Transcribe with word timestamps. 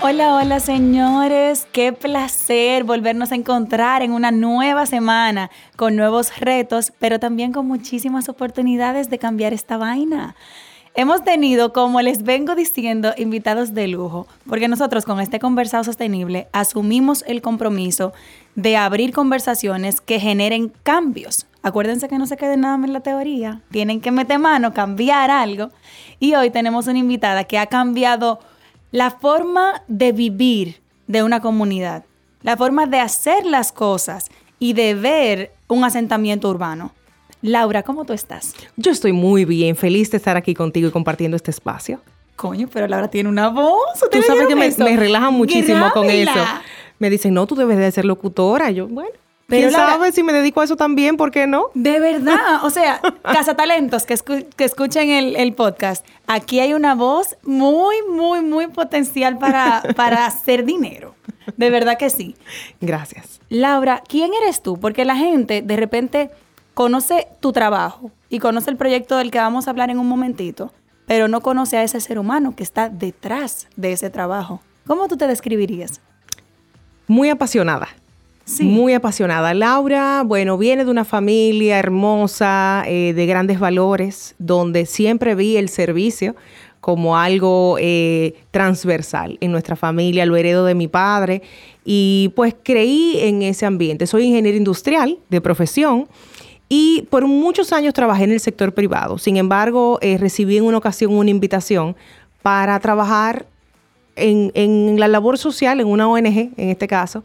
Hola, 0.00 0.36
hola 0.36 0.60
señores, 0.60 1.66
qué 1.72 1.92
placer 1.92 2.84
volvernos 2.84 3.32
a 3.32 3.34
encontrar 3.34 4.00
en 4.02 4.12
una 4.12 4.30
nueva 4.30 4.86
semana 4.86 5.50
con 5.74 5.96
nuevos 5.96 6.38
retos, 6.38 6.92
pero 7.00 7.18
también 7.18 7.52
con 7.52 7.66
muchísimas 7.66 8.28
oportunidades 8.28 9.10
de 9.10 9.18
cambiar 9.18 9.52
esta 9.52 9.76
vaina. 9.76 10.36
Hemos 10.94 11.24
tenido, 11.24 11.72
como 11.72 12.00
les 12.00 12.22
vengo 12.22 12.54
diciendo, 12.54 13.12
invitados 13.16 13.74
de 13.74 13.88
lujo, 13.88 14.28
porque 14.48 14.68
nosotros 14.68 15.04
con 15.04 15.18
este 15.18 15.40
conversado 15.40 15.82
sostenible 15.82 16.46
asumimos 16.52 17.24
el 17.26 17.42
compromiso 17.42 18.12
de 18.54 18.76
abrir 18.76 19.12
conversaciones 19.12 20.00
que 20.00 20.20
generen 20.20 20.72
cambios. 20.84 21.48
Acuérdense 21.64 22.08
que 22.08 22.18
no 22.18 22.26
se 22.26 22.36
quede 22.36 22.56
nada 22.56 22.76
en 22.76 22.92
la 22.92 23.00
teoría, 23.00 23.62
tienen 23.72 24.00
que 24.00 24.12
meter 24.12 24.38
mano, 24.38 24.72
cambiar 24.72 25.32
algo. 25.32 25.70
Y 26.20 26.34
hoy 26.34 26.50
tenemos 26.50 26.86
una 26.86 27.00
invitada 27.00 27.42
que 27.42 27.58
ha 27.58 27.66
cambiado 27.66 28.38
la 28.90 29.10
forma 29.10 29.82
de 29.88 30.12
vivir 30.12 30.80
de 31.06 31.22
una 31.22 31.40
comunidad, 31.40 32.04
la 32.42 32.56
forma 32.56 32.86
de 32.86 33.00
hacer 33.00 33.44
las 33.44 33.72
cosas 33.72 34.28
y 34.58 34.72
de 34.72 34.94
ver 34.94 35.52
un 35.68 35.84
asentamiento 35.84 36.48
urbano. 36.48 36.92
Laura, 37.40 37.82
¿cómo 37.82 38.04
tú 38.04 38.12
estás? 38.12 38.54
Yo 38.76 38.90
estoy 38.90 39.12
muy 39.12 39.44
bien, 39.44 39.76
feliz 39.76 40.10
de 40.10 40.16
estar 40.16 40.36
aquí 40.36 40.54
contigo 40.54 40.88
y 40.88 40.90
compartiendo 40.90 41.36
este 41.36 41.50
espacio. 41.50 42.00
Coño, 42.34 42.68
pero 42.72 42.86
Laura 42.88 43.08
tiene 43.08 43.28
una 43.28 43.48
voz. 43.48 44.00
Tú 44.10 44.22
sabes 44.22 44.46
que 44.46 44.56
me, 44.56 44.70
me, 44.70 44.96
relaja 44.96 45.30
muchísimo 45.30 45.90
con 45.92 46.08
eso. 46.08 46.30
Me 46.98 47.10
dicen, 47.10 47.34
no, 47.34 47.46
tú 47.46 47.54
debes 47.54 47.78
de 47.78 47.90
ser 47.90 48.04
locutora. 48.04 48.70
Yo, 48.70 48.88
bueno. 48.88 49.10
Pero 49.48 49.68
¿Quién 49.68 49.80
sabe 49.80 50.12
si 50.12 50.22
me 50.22 50.34
dedico 50.34 50.60
a 50.60 50.64
eso 50.64 50.76
también? 50.76 51.16
¿Por 51.16 51.30
qué 51.30 51.46
no? 51.46 51.70
De 51.72 52.00
verdad. 52.00 52.62
O 52.64 52.68
sea, 52.68 53.00
Cazatalentos 53.22 54.04
que, 54.04 54.14
que 54.54 54.64
escuchen 54.64 55.08
el, 55.08 55.54
podcast. 55.54 56.04
Aquí 56.26 56.60
hay 56.60 56.74
una 56.74 56.94
voz 56.94 57.38
muy, 57.44 57.96
muy, 58.10 58.42
muy 58.42 58.66
potencial 58.66 59.38
para, 59.38 59.82
para 59.96 60.26
hacer 60.26 60.66
dinero. 60.66 61.14
De 61.56 61.70
verdad 61.70 61.96
que 61.96 62.10
sí. 62.10 62.36
Gracias. 62.82 63.40
Laura, 63.48 64.02
¿quién 64.06 64.32
eres 64.34 64.60
tú? 64.60 64.78
Porque 64.78 65.06
la 65.06 65.16
gente 65.16 65.62
de 65.62 65.76
repente 65.76 66.30
conoce 66.74 67.28
tu 67.40 67.52
trabajo 67.52 68.10
y 68.28 68.40
conoce 68.40 68.68
el 68.68 68.76
proyecto 68.76 69.16
del 69.16 69.30
que 69.30 69.38
vamos 69.38 69.66
a 69.66 69.70
hablar 69.70 69.88
en 69.88 69.98
un 69.98 70.08
momentito, 70.08 70.74
pero 71.06 71.26
no 71.26 71.40
conoce 71.40 71.78
a 71.78 71.84
ese 71.84 72.02
ser 72.02 72.18
humano 72.18 72.54
que 72.54 72.64
está 72.64 72.90
detrás 72.90 73.66
de 73.76 73.92
ese 73.92 74.10
trabajo. 74.10 74.60
¿Cómo 74.86 75.08
tú 75.08 75.16
te 75.16 75.26
describirías? 75.26 76.02
Muy 77.06 77.30
apasionada 77.30 77.88
muy 78.60 78.94
apasionada. 78.94 79.54
Laura, 79.54 80.22
bueno, 80.24 80.56
viene 80.58 80.84
de 80.84 80.90
una 80.90 81.04
familia 81.04 81.78
hermosa, 81.78 82.84
eh, 82.86 83.12
de 83.14 83.26
grandes 83.26 83.58
valores, 83.60 84.34
donde 84.38 84.86
siempre 84.86 85.34
vi 85.34 85.56
el 85.56 85.68
servicio 85.68 86.34
como 86.80 87.18
algo 87.18 87.76
eh, 87.80 88.34
transversal 88.50 89.36
en 89.40 89.52
nuestra 89.52 89.76
familia, 89.76 90.26
lo 90.26 90.36
heredo 90.36 90.64
de 90.64 90.74
mi 90.74 90.88
padre 90.88 91.42
y 91.84 92.32
pues 92.36 92.54
creí 92.62 93.18
en 93.20 93.42
ese 93.42 93.66
ambiente. 93.66 94.06
Soy 94.06 94.24
ingeniero 94.24 94.56
industrial 94.56 95.18
de 95.28 95.40
profesión 95.40 96.08
y 96.68 97.06
por 97.10 97.26
muchos 97.26 97.72
años 97.72 97.94
trabajé 97.94 98.24
en 98.24 98.32
el 98.32 98.40
sector 98.40 98.72
privado. 98.72 99.18
Sin 99.18 99.36
embargo, 99.36 99.98
eh, 100.00 100.18
recibí 100.18 100.56
en 100.56 100.64
una 100.64 100.78
ocasión 100.78 101.12
una 101.12 101.30
invitación 101.30 101.96
para 102.42 102.78
trabajar 102.78 103.46
en, 104.16 104.52
en 104.54 104.98
la 104.98 105.08
labor 105.08 105.38
social, 105.38 105.80
en 105.80 105.88
una 105.88 106.08
ONG 106.08 106.52
en 106.56 106.70
este 106.70 106.86
caso, 106.86 107.24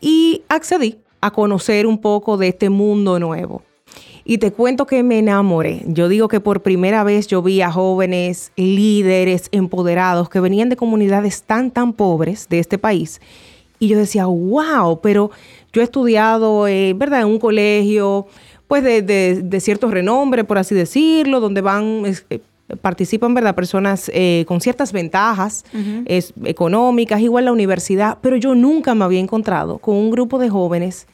y 0.00 0.42
accedí 0.48 0.98
a 1.20 1.30
conocer 1.30 1.86
un 1.86 1.98
poco 1.98 2.36
de 2.36 2.48
este 2.48 2.68
mundo 2.68 3.18
nuevo. 3.18 3.62
Y 4.26 4.38
te 4.38 4.52
cuento 4.52 4.86
que 4.86 5.02
me 5.02 5.18
enamoré. 5.18 5.82
Yo 5.86 6.08
digo 6.08 6.28
que 6.28 6.40
por 6.40 6.62
primera 6.62 7.04
vez 7.04 7.26
yo 7.26 7.42
vi 7.42 7.60
a 7.60 7.70
jóvenes 7.70 8.52
líderes 8.56 9.48
empoderados 9.52 10.30
que 10.30 10.40
venían 10.40 10.70
de 10.70 10.76
comunidades 10.76 11.42
tan, 11.42 11.70
tan 11.70 11.92
pobres 11.92 12.48
de 12.48 12.58
este 12.58 12.78
país. 12.78 13.20
Y 13.78 13.88
yo 13.88 13.98
decía, 13.98 14.24
wow, 14.26 15.00
pero 15.02 15.30
yo 15.72 15.82
he 15.82 15.84
estudiado, 15.84 16.66
eh, 16.68 16.94
¿verdad?, 16.96 17.20
en 17.20 17.26
un 17.26 17.38
colegio, 17.38 18.26
pues 18.66 18.82
de, 18.82 19.02
de, 19.02 19.60
cierto 19.60 19.90
renombre, 19.90 20.44
por 20.44 20.56
así 20.56 20.74
decirlo, 20.74 21.40
donde 21.40 21.60
van 21.60 22.04
eh, 22.30 22.40
participan, 22.80 23.34
¿verdad? 23.34 23.54
Personas 23.54 24.10
eh, 24.14 24.44
con 24.48 24.60
ciertas 24.60 24.92
ventajas 24.92 25.64
económicas, 26.44 27.20
igual 27.20 27.44
la 27.44 27.52
universidad, 27.52 28.18
pero 28.20 28.36
yo 28.36 28.54
nunca 28.54 28.94
me 28.94 29.04
había 29.04 29.20
encontrado 29.20 29.78
con 29.78 29.96
un 29.96 30.10
grupo 30.10 30.38
de 30.38 30.48
jóvenes 30.48 31.06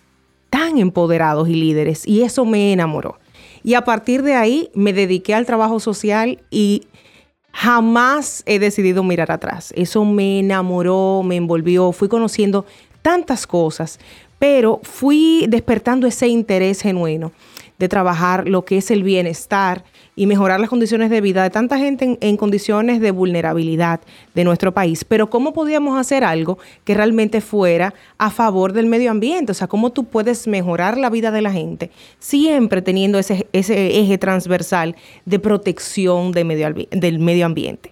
tan 0.49 0.79
empoderados 0.79 1.49
y 1.49 1.55
líderes 1.55 2.07
y 2.07 2.23
eso 2.23 2.45
me 2.45 2.73
enamoró. 2.73 3.19
Y 3.63 3.75
a 3.75 3.85
partir 3.85 4.23
de 4.23 4.35
ahí 4.35 4.71
me 4.75 4.93
dediqué 4.93 5.35
al 5.35 5.47
trabajo 5.47 5.81
social 5.81 6.43
y 6.51 6.87
jamás 7.53 8.43
he 8.47 8.59
decidido 8.59 9.03
mirar 9.03 9.31
atrás. 9.33 9.73
Eso 9.77 10.05
me 10.05 10.39
enamoró, 10.39 11.23
me 11.25 11.37
envolvió, 11.37 11.93
fui 11.93 12.09
conociendo 12.09 12.65
tantas 13.03 13.47
cosas, 13.47 13.99
pero 14.39 14.81
fui 14.83 15.47
despertando 15.49 16.07
ese 16.07 16.29
interés 16.29 16.81
genuino 16.81 17.33
de 17.79 17.89
trabajar 17.89 18.49
lo 18.49 18.65
que 18.65 18.79
es 18.79 18.91
el 18.91 19.03
bienestar 19.03 19.85
y 20.21 20.27
mejorar 20.27 20.61
las 20.61 20.69
condiciones 20.69 21.09
de 21.09 21.23
vida 21.23 21.43
de 21.43 21.49
tanta 21.49 21.79
gente 21.79 22.19
en, 22.21 22.37
condiciones 22.37 23.01
de 23.01 23.11
vulnerabilidad 23.11 24.01
de 24.35 24.45
nuestro 24.45 24.75
país. 24.75 25.03
Pero 25.03 25.31
¿cómo 25.31 25.55
podíamos 25.55 25.99
hacer 25.99 26.25
algo 26.25 26.59
que 26.85 26.93
realmente 26.93 27.41
fuera 27.41 27.95
a 28.19 28.29
favor 28.29 28.75
del 28.75 28.85
medio 28.85 29.11
ambiente? 29.11 29.53
O 29.53 29.55
sea, 29.55 29.67
¿cómo 29.67 29.93
tú 29.93 30.05
puedes 30.05 30.47
mejorar 30.47 30.99
la 30.99 31.09
vida 31.09 31.31
de 31.31 31.41
la 31.41 31.51
gente 31.51 31.91
siempre 32.19 32.83
teniendo 32.83 33.19
ese, 33.19 33.47
ese 33.55 33.99
eje 33.99 34.19
transversal 34.19 34.95
de 35.25 35.39
protección 35.39 36.33
medio, 36.45 36.75
del 36.91 37.19
medio 37.19 37.47
ambiente? 37.47 37.91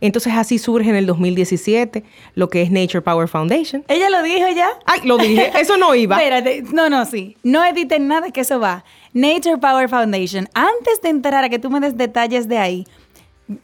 Entonces 0.00 0.32
así 0.34 0.58
surge 0.58 0.90
en 0.90 0.96
el 0.96 1.06
2017 1.06 2.04
lo 2.34 2.48
que 2.48 2.62
es 2.62 2.70
Nature 2.70 3.02
Power 3.02 3.28
Foundation. 3.28 3.84
¿Ella 3.88 4.10
lo 4.10 4.22
dijo 4.22 4.48
ya? 4.54 4.68
Ay, 4.86 5.00
lo 5.04 5.18
dije, 5.18 5.50
eso 5.60 5.76
no 5.76 5.94
iba. 5.94 6.16
Espérate, 6.16 6.62
no, 6.72 6.88
no, 6.88 7.04
sí. 7.04 7.36
No 7.42 7.64
editen 7.64 8.08
nada 8.08 8.30
que 8.30 8.40
eso 8.40 8.60
va. 8.60 8.84
Nature 9.12 9.58
Power 9.58 9.88
Foundation. 9.88 10.48
Antes 10.54 11.00
de 11.02 11.08
entrar 11.08 11.44
a 11.44 11.48
que 11.48 11.58
tú 11.58 11.70
me 11.70 11.80
des 11.80 11.96
detalles 11.96 12.48
de 12.48 12.58
ahí, 12.58 12.86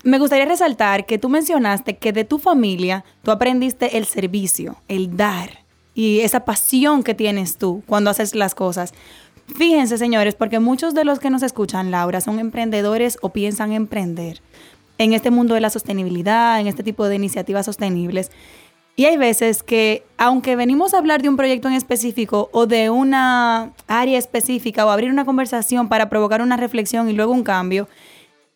me 0.03 0.19
gustaría 0.19 0.47
resaltar 0.47 1.05
que 1.07 1.19
tú 1.19 1.29
mencionaste 1.29 1.97
que 1.97 2.12
de 2.12 2.25
tu 2.25 2.39
familia 2.39 3.05
tú 3.23 3.31
aprendiste 3.31 3.99
el 3.99 4.06
servicio, 4.06 4.77
el 4.89 5.17
dar 5.17 5.65
y 5.95 6.21
esa 6.21 6.45
pasión 6.45 7.03
que 7.03 7.15
tienes 7.15 7.59
tú 7.59 7.83
cuando 7.87 8.11
haces 8.11 8.35
las 8.35 8.55
cosas. 8.55 8.95
Fíjense, 9.56 9.99
señores, 9.99 10.35
porque 10.35 10.59
muchos 10.59 10.95
de 10.95 11.05
los 11.05 11.19
que 11.19 11.29
nos 11.29 11.43
escuchan, 11.43 11.91
Laura, 11.91 12.23
son 12.23 12.39
emprendedores 12.39 13.19
o 13.21 13.29
piensan 13.29 13.73
emprender 13.73 14.41
en 14.99 15.12
este 15.12 15.31
mundo 15.31 15.55
de 15.55 15.60
la 15.60 15.71
sostenibilidad, 15.71 16.60
en 16.60 16.66
este 16.66 16.82
tipo 16.82 17.09
de 17.09 17.16
iniciativas 17.16 17.66
sostenibles. 17.66 18.31
Y 18.96 19.06
hay 19.06 19.17
veces 19.17 19.64
que, 19.64 20.05
aunque 20.19 20.55
venimos 20.55 20.94
a 20.94 20.99
hablar 20.99 21.20
de 21.20 21.29
un 21.29 21.37
proyecto 21.37 21.67
en 21.67 21.75
específico 21.75 22.49
o 22.52 22.67
de 22.67 22.91
una 22.91 23.73
área 23.88 24.19
específica 24.19 24.87
o 24.87 24.91
abrir 24.91 25.11
una 25.11 25.25
conversación 25.25 25.88
para 25.88 26.08
provocar 26.08 26.43
una 26.43 26.56
reflexión 26.56 27.11
y 27.11 27.12
luego 27.12 27.32
un 27.32 27.43
cambio, 27.43 27.88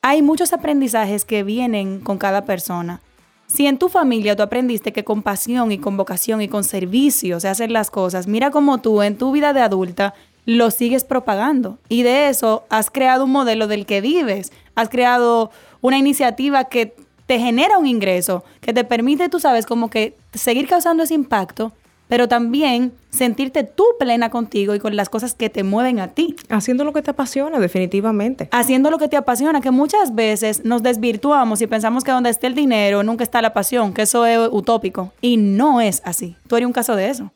hay 0.01 0.23
muchos 0.23 0.53
aprendizajes 0.53 1.25
que 1.25 1.43
vienen 1.43 2.01
con 2.01 2.19
cada 2.19 2.45
persona. 2.45 3.01
Si 3.49 3.67
en 3.67 3.79
tu 3.79 3.89
familia 3.89 4.37
tú 4.37 4.43
aprendiste 4.43 4.93
que 4.93 5.05
con 5.05 5.23
pasión 5.23 5.73
y 5.73 5.79
con 5.79 5.97
vocación 5.97 6.41
y 6.41 6.49
con 6.49 6.63
servicio 6.63 7.41
se 7.41 7.49
hacen 7.49 7.73
las 7.73 7.91
cosas, 7.91 8.29
mira 8.29 8.51
cómo 8.51 8.79
tú 8.79 9.03
en 9.03 9.17
tu 9.17 9.33
vida 9.33 9.53
de 9.53 9.63
adulta 9.63 10.15
lo 10.45 10.71
sigues 10.71 11.05
propagando. 11.05 11.79
Y 11.89 12.05
de 12.05 12.29
eso 12.29 12.65
has 12.71 12.91
creado 12.91 13.25
un 13.25 13.33
modelo 13.33 13.67
del 13.67 13.87
que 13.87 14.01
vives. 14.01 14.53
Has 14.77 14.89
creado 14.89 15.51
una 15.81 15.99
iniciativa 15.99 16.65
que 16.65 16.95
te 17.27 17.39
genera 17.39 17.79
un 17.79 17.87
ingreso, 17.87 18.45
que 18.61 18.73
te 18.73 18.85
permite, 18.85 19.29
tú 19.29 19.41
sabes, 19.41 19.67
como 19.67 19.91
que 19.91 20.17
seguir 20.33 20.67
causando 20.67 21.03
ese 21.03 21.15
impacto 21.15 21.73
pero 22.09 22.27
también 22.27 22.93
sentirte 23.11 23.65
tú 23.65 23.85
plena 23.99 24.31
contigo 24.31 24.75
y 24.75 24.81
con 24.81 24.97
las 24.97 25.09
cosas 25.09 25.35
que 25.35 25.51
te 25.51 25.63
mueven 25.63 26.01
a 26.01 26.09
ti. 26.09 26.35
Haciendo 26.49 26.85
lo 26.85 26.93
que 26.93 27.03
te 27.03 27.11
apasiona, 27.11 27.61
definitivamente. 27.61 28.49
Haciendo 28.51 28.91
lo 28.91 28.99
que 28.99 29.09
te 29.09 29.17
apasiona, 29.17 29.61
que 29.61 29.71
muchas 29.71 30.15
veces 30.15 30.65
nos 30.65 30.83
desvirtuamos 30.83 31.61
y 31.61 31.67
pensamos 31.67 32.05
que 32.05 32.11
donde 32.11 32.31
esté 32.31 32.47
el 32.47 32.55
dinero 32.55 33.03
nunca 33.03 33.25
está 33.25 33.43
la 33.43 33.53
pasión, 33.53 33.93
que 33.93 34.03
eso 34.03 34.27
es 34.27 34.49
utópico. 34.51 35.13
Y 35.21 35.37
no 35.37 35.81
es 35.81 36.03
así. 36.05 36.37
Tú 36.49 36.57
eres 36.57 36.67
un 36.67 36.73
caso 36.73 36.97
de 36.97 37.11
eso. 37.11 37.31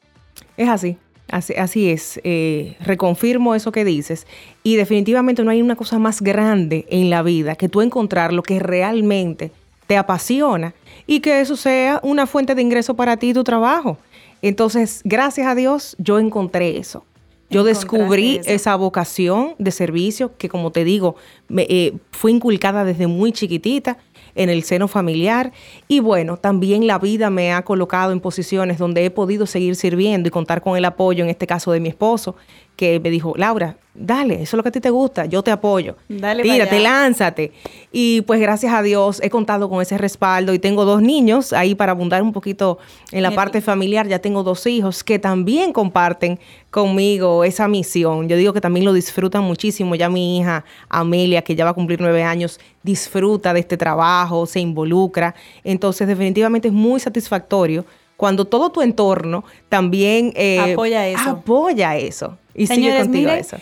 Es 0.57 0.69
así. 0.69 0.97
Así, 1.33 1.89
es, 1.89 2.21
eh, 2.25 2.77
reconfirmo 2.81 3.55
eso 3.55 3.73
que 3.73 3.87
dices. 3.87 4.27
Y 4.63 4.77
definitivamente 4.77 5.43
no 5.43 5.51
hay 5.51 5.63
una 5.63 5.77
cosa 5.77 5.99
más 5.99 6.21
grande 6.21 6.85
en 6.91 7.09
la 7.09 7.23
vida 7.23 7.57
que 7.57 7.71
tú 7.71 7.81
encontrar 7.81 8.35
lo 8.35 8.43
que 8.43 8.59
realmente 8.59 9.51
te 9.87 9.97
apasiona 9.97 10.75
y 11.07 11.21
que 11.21 11.41
eso 11.41 11.57
sea 11.57 12.01
una 12.03 12.27
fuente 12.27 12.55
de 12.55 12.61
ingreso 12.61 12.95
para 12.95 13.17
ti 13.17 13.31
y 13.31 13.35
tu 13.35 13.45
trabajo. 13.45 13.97
Entonces, 14.43 15.01
gracias 15.05 15.47
a 15.47 15.55
Dios, 15.55 15.97
yo 15.99 16.19
encontré 16.19 16.77
eso. 16.77 17.05
Yo 17.49 17.65
descubrí 17.65 18.41
esa 18.45 18.77
vocación 18.77 19.55
de 19.59 19.71
servicio 19.71 20.37
que, 20.37 20.49
como 20.49 20.71
te 20.71 20.85
digo, 20.85 21.17
me, 21.49 21.67
eh, 21.69 21.95
fue 22.11 22.31
inculcada 22.31 22.85
desde 22.85 23.07
muy 23.07 23.33
chiquitita 23.33 23.99
en 24.35 24.51
el 24.51 24.63
seno 24.63 24.89
familiar. 24.89 25.53
Y 25.89 26.01
bueno, 26.01 26.37
también 26.37 26.87
la 26.87 26.99
vida 26.99 27.31
me 27.31 27.53
ha 27.53 27.63
colocado 27.63 28.13
en 28.13 28.21
posiciones 28.21 28.79
donde 28.79 29.05
he 29.05 29.11
podido 29.11 29.47
seguir 29.47 29.77
sirviendo 29.77 30.29
y 30.29 30.31
contar 30.31 30.63
con 30.63 30.77
el 30.77 30.85
apoyo, 30.85 31.25
en 31.25 31.31
este 31.31 31.47
caso 31.47 31.73
de 31.73 31.81
mi 31.81 31.89
esposo, 31.89 32.37
que 32.83 32.99
me 32.99 33.11
dijo, 33.11 33.33
Laura, 33.37 33.77
dale, 33.95 34.43
eso 34.43 34.43
es 34.43 34.53
lo 34.55 34.65
que 34.65 34.71
a 34.71 34.73
ti 34.73 34.81
te 34.81 34.91
gusta, 34.91 35.27
yo 35.27 35.45
te 35.45 35.53
apoyo. 35.53 35.95
Dale 36.09 36.43
Tírate, 36.43 36.81
lánzate. 36.81 37.53
Y 37.93 38.23
pues 38.23 38.41
gracias 38.41 38.75
a 38.75 38.83
Dios 38.83 39.21
he 39.23 39.31
contado 39.31 39.71
con 39.71 39.81
ese 39.81 39.99
respaldo 39.99 40.53
y 40.53 40.59
tengo 40.59 40.85
dos 40.85 41.01
niños 41.01 41.53
ahí 41.53 41.77
para 41.77 41.93
abundar 41.93 42.25
un 42.25 42.33
poquito 42.33 42.79
en 43.13 43.23
la 43.23 43.31
parte 43.31 43.61
familiar. 43.61 44.09
Ya 44.09 44.19
tengo 44.19 44.43
dos 44.43 44.67
hijos 44.67 45.05
que 45.05 45.21
también 45.21 45.73
comparten 45.73 46.41
conmigo 46.73 47.45
esa 47.45 47.69
misión. 47.69 48.29
Yo 48.29 48.37
digo 48.37 48.53
que 48.53 48.61
también 48.61 48.85
lo 48.85 48.93
disfrutan 48.93 49.45
muchísimo. 49.45 49.95
Ya 49.95 50.09
mi 50.09 50.39
hija 50.39 50.65
Amelia, 50.89 51.43
que 51.43 51.55
ya 51.55 51.65
va 51.65 51.71
a 51.71 51.75
cumplir 51.75 52.01
nueve 52.01 52.25
años, 52.25 52.59
disfruta 52.83 53.55
de 53.55 53.61
este 53.61 53.77
trabajo, 53.77 54.45
se 54.47 54.59
involucra. 54.59 55.37
Entonces 55.63 56.09
definitivamente 56.09 56.67
es 56.67 56.75
muy 56.75 56.99
satisfactorio 56.99 57.85
cuando 58.23 58.45
todo 58.45 58.71
tu 58.71 58.83
entorno 58.83 59.43
también 59.69 60.33
eh, 60.37 60.75
apoya 60.75 61.09
eso. 61.09 61.31
Apoya 61.31 61.97
eso. 61.97 62.39
Y 62.55 62.69
sigue 62.69 62.97
contigo 62.97 63.33
eso. 63.33 63.57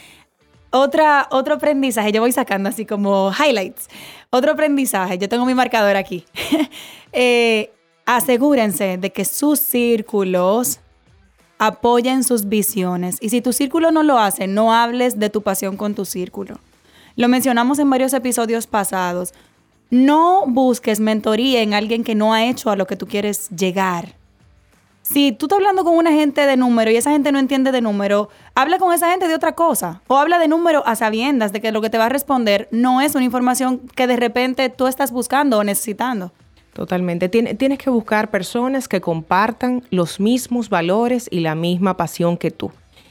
Otra, 0.68 1.28
otro 1.30 1.54
aprendizaje, 1.54 2.12
yo 2.12 2.20
voy 2.20 2.30
sacando 2.30 2.68
así 2.68 2.84
como 2.84 3.32
highlights. 3.32 3.88
Otro 4.28 4.52
aprendizaje, 4.52 5.16
yo 5.16 5.30
tengo 5.30 5.46
mi 5.46 5.54
marcador 5.54 5.96
aquí. 5.96 6.26
Eh, 7.12 7.72
asegúrense 8.04 8.98
de 8.98 9.10
que 9.10 9.24
sus 9.24 9.60
círculos 9.60 10.78
apoyen 11.58 12.22
sus 12.22 12.46
visiones. 12.46 13.16
Y 13.22 13.30
si 13.30 13.40
tu 13.40 13.54
círculo 13.54 13.90
no 13.92 14.02
lo 14.02 14.18
hace, 14.18 14.46
no 14.46 14.74
hables 14.74 15.18
de 15.18 15.30
tu 15.30 15.40
pasión 15.40 15.78
con 15.78 15.94
tu 15.94 16.04
círculo. 16.04 16.58
Lo 17.16 17.28
mencionamos 17.28 17.78
en 17.78 17.88
varios 17.88 18.12
episodios 18.12 18.66
pasados. 18.66 19.32
No 19.88 20.44
busques 20.46 21.00
mentoría 21.00 21.62
en 21.62 21.72
alguien 21.72 22.04
que 22.04 22.14
no 22.14 22.34
ha 22.34 22.44
hecho 22.44 22.68
a 22.68 22.76
lo 22.76 22.86
que 22.86 22.96
tú 22.96 23.06
quieres 23.06 23.48
llegar. 23.48 24.19
Si 25.12 25.32
tú 25.32 25.46
estás 25.46 25.56
hablando 25.56 25.82
con 25.82 25.96
una 25.96 26.12
gente 26.12 26.46
de 26.46 26.56
número 26.56 26.88
y 26.88 26.96
esa 26.96 27.10
gente 27.10 27.32
no 27.32 27.40
entiende 27.40 27.72
de 27.72 27.80
número, 27.80 28.28
habla 28.54 28.78
con 28.78 28.94
esa 28.94 29.10
gente 29.10 29.26
de 29.26 29.34
otra 29.34 29.56
cosa. 29.56 30.02
O 30.06 30.16
habla 30.16 30.38
de 30.38 30.46
número 30.46 30.86
a 30.86 30.94
sabiendas 30.94 31.52
de 31.52 31.60
que 31.60 31.72
lo 31.72 31.80
que 31.80 31.90
te 31.90 31.98
va 31.98 32.06
a 32.06 32.08
responder 32.10 32.68
no 32.70 33.00
es 33.00 33.16
una 33.16 33.24
información 33.24 33.80
que 33.96 34.06
de 34.06 34.14
repente 34.14 34.68
tú 34.68 34.86
estás 34.86 35.10
buscando 35.10 35.58
o 35.58 35.64
necesitando. 35.64 36.30
Totalmente. 36.74 37.28
tienes 37.28 37.78
que 37.78 37.90
buscar 37.90 38.30
personas 38.30 38.86
que 38.86 39.00
compartan 39.00 39.82
los 39.90 40.20
mismos 40.20 40.68
valores 40.68 41.26
y 41.28 41.40
la 41.40 41.56
misma 41.56 41.96
pasión 41.96 42.36
que 42.36 42.52
tú. 42.52 42.70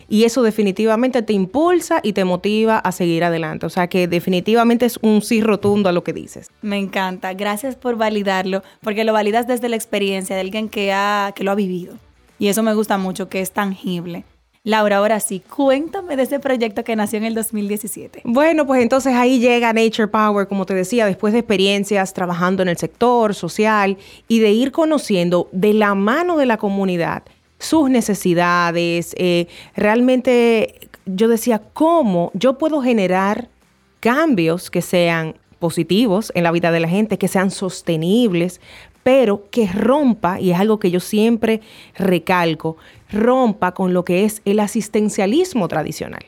Y 0.10 0.24
eso 0.24 0.42
definitivamente 0.42 1.22
te 1.22 1.34
impulsa 1.34 2.00
y 2.02 2.14
te 2.14 2.26
motiva 2.26 2.80
a 2.80 2.92
seguir 2.92 3.24
adelante. 3.24 3.68
O 3.68 3.70
sea 3.70 3.88
que 3.88 4.08
definitivamente 4.08 4.86
es 4.86 4.98
un 5.02 5.22
sí 5.22 5.42
rotundo 5.42 5.88
a 5.88 5.92
lo 5.92 6.04
que 6.04 6.14
dices. 6.14 6.50
Me 6.62 6.78
encanta. 6.78 7.34
Gracias 7.34 7.76
por 7.76 7.96
validarlo, 7.96 8.64
porque 8.82 9.04
lo 9.04 9.14
validas 9.14 9.48
desde 9.48 9.70
la 9.70 9.76
experiencia 9.76 10.36
de 10.36 10.42
alguien 10.42 10.68
que, 10.68 10.92
ha, 10.92 11.32
que 11.36 11.44
lo 11.44 11.52
ha 11.52 11.56
vivido. 11.56 11.96
Y 12.40 12.48
eso 12.48 12.64
me 12.64 12.74
gusta 12.74 12.98
mucho, 12.98 13.30
que 13.30 13.42
es 13.42 13.52
tangible. 13.52 14.24
Laura, 14.64 14.98
ahora 14.98 15.20
sí, 15.20 15.42
cuéntame 15.56 16.18
de 16.18 16.24
ese 16.24 16.40
proyecto 16.40 16.84
que 16.84 16.96
nació 16.96 17.18
en 17.18 17.24
el 17.24 17.34
2017. 17.34 18.22
Bueno, 18.26 18.68
pues 18.68 18.82
entonces 18.82 19.14
ahí 19.14 19.40
llega 19.40 19.72
Nature 19.72 20.10
Power, 20.10 20.48
como 20.48 20.66
te 20.66 20.74
decía, 20.74 21.06
después 21.06 21.32
de 21.32 21.40
experiencias 21.40 22.14
trabajando 22.14 22.62
en 22.62 22.70
el 22.70 22.78
sector 22.78 23.34
social 23.34 23.98
y 24.28 24.40
de 24.40 24.52
ir 24.52 24.72
conociendo 24.72 25.48
de 25.54 25.74
la 25.74 25.96
mano 25.96 26.36
de 26.38 26.46
la 26.46 26.58
comunidad 26.58 27.24
sus 27.60 27.90
necesidades. 27.90 29.14
Eh, 29.18 29.48
realmente 29.76 30.90
yo 31.06 31.28
decía, 31.28 31.62
¿cómo 31.74 32.32
yo 32.34 32.58
puedo 32.58 32.82
generar 32.82 33.50
cambios 34.00 34.72
que 34.72 34.82
sean 34.82 35.36
positivos 35.60 36.32
en 36.36 36.44
la 36.44 36.52
vida 36.52 36.72
de 36.72 36.80
la 36.80 36.88
gente, 36.88 37.18
que 37.18 37.28
sean 37.28 37.52
sostenibles, 37.52 38.62
pero 39.04 39.50
que 39.50 39.68
rompa, 39.68 40.40
y 40.40 40.52
es 40.52 40.60
algo 40.60 40.80
que 40.80 40.92
yo 40.92 41.00
siempre 41.00 41.62
recalco, 41.96 42.78
rompa 43.12 43.74
con 43.74 43.94
lo 43.94 44.06
que 44.06 44.24
es 44.24 44.42
el 44.46 44.60
asistencialismo 44.60 45.68
tradicional. 45.68 46.26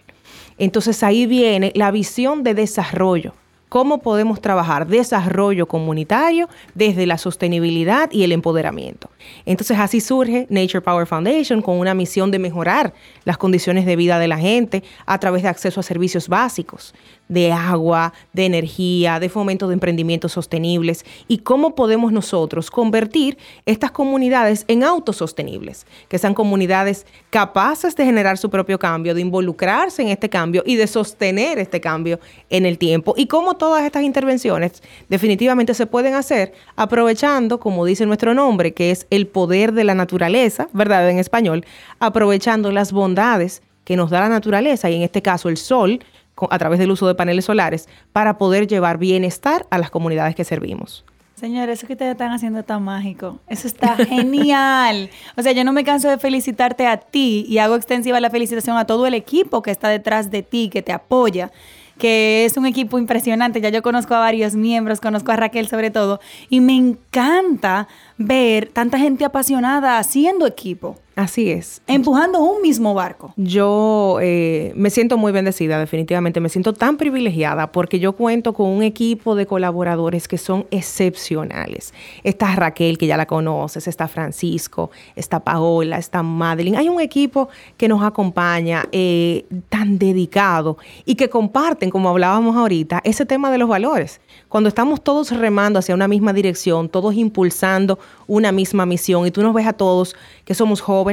Entonces 0.57 1.01
ahí 1.01 1.25
viene 1.25 1.71
la 1.75 1.91
visión 1.91 2.43
de 2.43 2.53
desarrollo 2.53 3.33
cómo 3.71 3.99
podemos 3.99 4.41
trabajar 4.41 4.85
desarrollo 4.85 5.65
comunitario 5.65 6.49
desde 6.75 7.05
la 7.05 7.17
sostenibilidad 7.17 8.11
y 8.11 8.25
el 8.25 8.33
empoderamiento. 8.33 9.09
Entonces 9.45 9.79
así 9.79 10.01
surge 10.01 10.45
Nature 10.49 10.81
Power 10.81 11.07
Foundation 11.07 11.61
con 11.61 11.79
una 11.79 11.93
misión 11.93 12.31
de 12.31 12.39
mejorar 12.39 12.93
las 13.23 13.37
condiciones 13.37 13.85
de 13.85 13.95
vida 13.95 14.19
de 14.19 14.27
la 14.27 14.37
gente 14.37 14.83
a 15.05 15.17
través 15.19 15.43
de 15.43 15.47
acceso 15.47 15.79
a 15.79 15.83
servicios 15.83 16.27
básicos, 16.27 16.93
de 17.31 17.53
agua, 17.53 18.13
de 18.33 18.45
energía, 18.45 19.19
de 19.19 19.29
fomento 19.29 19.69
de 19.69 19.73
emprendimientos 19.73 20.33
sostenibles 20.33 21.05
y 21.29 21.39
cómo 21.39 21.75
podemos 21.75 22.11
nosotros 22.11 22.69
convertir 22.69 23.37
estas 23.65 23.91
comunidades 23.91 24.65
en 24.67 24.83
autosostenibles, 24.83 25.87
que 26.09 26.17
sean 26.17 26.33
comunidades 26.33 27.05
capaces 27.29 27.95
de 27.95 28.03
generar 28.03 28.37
su 28.37 28.49
propio 28.49 28.77
cambio, 28.77 29.15
de 29.15 29.21
involucrarse 29.21 30.01
en 30.01 30.09
este 30.09 30.29
cambio 30.29 30.61
y 30.65 30.75
de 30.75 30.87
sostener 30.87 31.57
este 31.57 31.79
cambio 31.79 32.19
en 32.49 32.65
el 32.65 32.77
tiempo. 32.77 33.13
Y 33.15 33.27
cómo 33.27 33.55
todas 33.55 33.85
estas 33.85 34.03
intervenciones 34.03 34.83
definitivamente 35.07 35.73
se 35.73 35.85
pueden 35.85 36.15
hacer 36.15 36.51
aprovechando, 36.75 37.61
como 37.61 37.85
dice 37.85 38.05
nuestro 38.05 38.33
nombre, 38.33 38.73
que 38.73 38.91
es 38.91 39.07
el 39.09 39.27
poder 39.27 39.71
de 39.71 39.85
la 39.85 39.95
naturaleza, 39.95 40.67
¿verdad? 40.73 41.09
En 41.09 41.17
español, 41.17 41.65
aprovechando 41.99 42.73
las 42.73 42.91
bondades 42.91 43.61
que 43.85 43.95
nos 43.95 44.09
da 44.09 44.19
la 44.19 44.29
naturaleza 44.29 44.89
y 44.89 44.95
en 44.95 45.01
este 45.01 45.21
caso 45.21 45.49
el 45.49 45.57
sol, 45.57 46.01
a 46.49 46.57
través 46.57 46.79
del 46.79 46.91
uso 46.91 47.07
de 47.07 47.15
paneles 47.15 47.45
solares 47.45 47.87
para 48.13 48.37
poder 48.37 48.67
llevar 48.67 48.97
bienestar 48.97 49.65
a 49.69 49.77
las 49.77 49.91
comunidades 49.91 50.35
que 50.35 50.43
servimos. 50.43 51.05
Señores, 51.41 51.79
eso 51.79 51.87
que 51.87 51.93
ustedes 51.93 52.11
están 52.11 52.31
haciendo 52.31 52.61
tan 52.61 52.83
mágico. 52.83 53.39
Eso 53.47 53.65
está 53.67 53.95
genial. 54.05 55.09
O 55.35 55.41
sea, 55.41 55.53
yo 55.53 55.63
no 55.63 55.73
me 55.73 55.83
canso 55.83 56.07
de 56.07 56.19
felicitarte 56.19 56.85
a 56.85 56.97
ti 56.97 57.45
y 57.49 57.57
hago 57.57 57.75
extensiva 57.75 58.19
la 58.19 58.29
felicitación 58.29 58.77
a 58.77 58.85
todo 58.85 59.07
el 59.07 59.15
equipo 59.15 59.63
que 59.63 59.71
está 59.71 59.89
detrás 59.89 60.29
de 60.29 60.43
ti, 60.43 60.69
que 60.69 60.83
te 60.83 60.91
apoya, 60.91 61.51
que 61.97 62.45
es 62.45 62.57
un 62.57 62.67
equipo 62.67 62.99
impresionante. 62.99 63.59
Ya 63.59 63.69
yo 63.69 63.81
conozco 63.81 64.13
a 64.13 64.19
varios 64.19 64.53
miembros, 64.53 65.01
conozco 65.01 65.31
a 65.31 65.35
Raquel 65.35 65.67
sobre 65.67 65.89
todo, 65.89 66.19
y 66.47 66.61
me 66.61 66.75
encanta 66.75 67.87
ver 68.19 68.69
tanta 68.71 68.99
gente 68.99 69.25
apasionada 69.25 69.97
haciendo 69.97 70.45
equipo. 70.45 70.99
Así 71.21 71.51
es. 71.51 71.83
Empujando 71.85 72.39
un 72.39 72.63
mismo 72.63 72.95
barco. 72.95 73.31
Yo 73.37 74.17
eh, 74.23 74.73
me 74.75 74.89
siento 74.89 75.17
muy 75.17 75.31
bendecida, 75.31 75.77
definitivamente. 75.77 76.39
Me 76.39 76.49
siento 76.49 76.73
tan 76.73 76.97
privilegiada 76.97 77.71
porque 77.71 77.99
yo 77.99 78.13
cuento 78.13 78.53
con 78.53 78.67
un 78.67 78.81
equipo 78.81 79.35
de 79.35 79.45
colaboradores 79.45 80.27
que 80.27 80.39
son 80.39 80.65
excepcionales. 80.71 81.93
Está 82.23 82.55
Raquel, 82.55 82.97
que 82.97 83.05
ya 83.05 83.17
la 83.17 83.27
conoces, 83.27 83.87
está 83.87 84.07
Francisco, 84.07 84.89
está 85.15 85.41
Paola, 85.41 85.99
está 85.99 86.23
Madeline. 86.23 86.77
Hay 86.77 86.89
un 86.89 86.99
equipo 86.99 87.49
que 87.77 87.87
nos 87.87 88.01
acompaña 88.01 88.85
eh, 88.91 89.45
tan 89.69 89.99
dedicado 89.99 90.79
y 91.05 91.13
que 91.13 91.29
comparten, 91.29 91.91
como 91.91 92.09
hablábamos 92.09 92.55
ahorita, 92.55 92.99
ese 93.03 93.27
tema 93.27 93.51
de 93.51 93.59
los 93.59 93.69
valores. 93.69 94.21
Cuando 94.49 94.69
estamos 94.69 95.03
todos 95.03 95.29
remando 95.29 95.77
hacia 95.77 95.93
una 95.93 96.07
misma 96.07 96.33
dirección, 96.33 96.89
todos 96.89 97.13
impulsando 97.13 97.99
una 98.25 98.51
misma 98.51 98.87
misión 98.87 99.27
y 99.27 99.31
tú 99.31 99.43
nos 99.43 99.53
ves 99.53 99.67
a 99.67 99.73
todos 99.73 100.15
que 100.45 100.55
somos 100.55 100.81
jóvenes, 100.81 101.10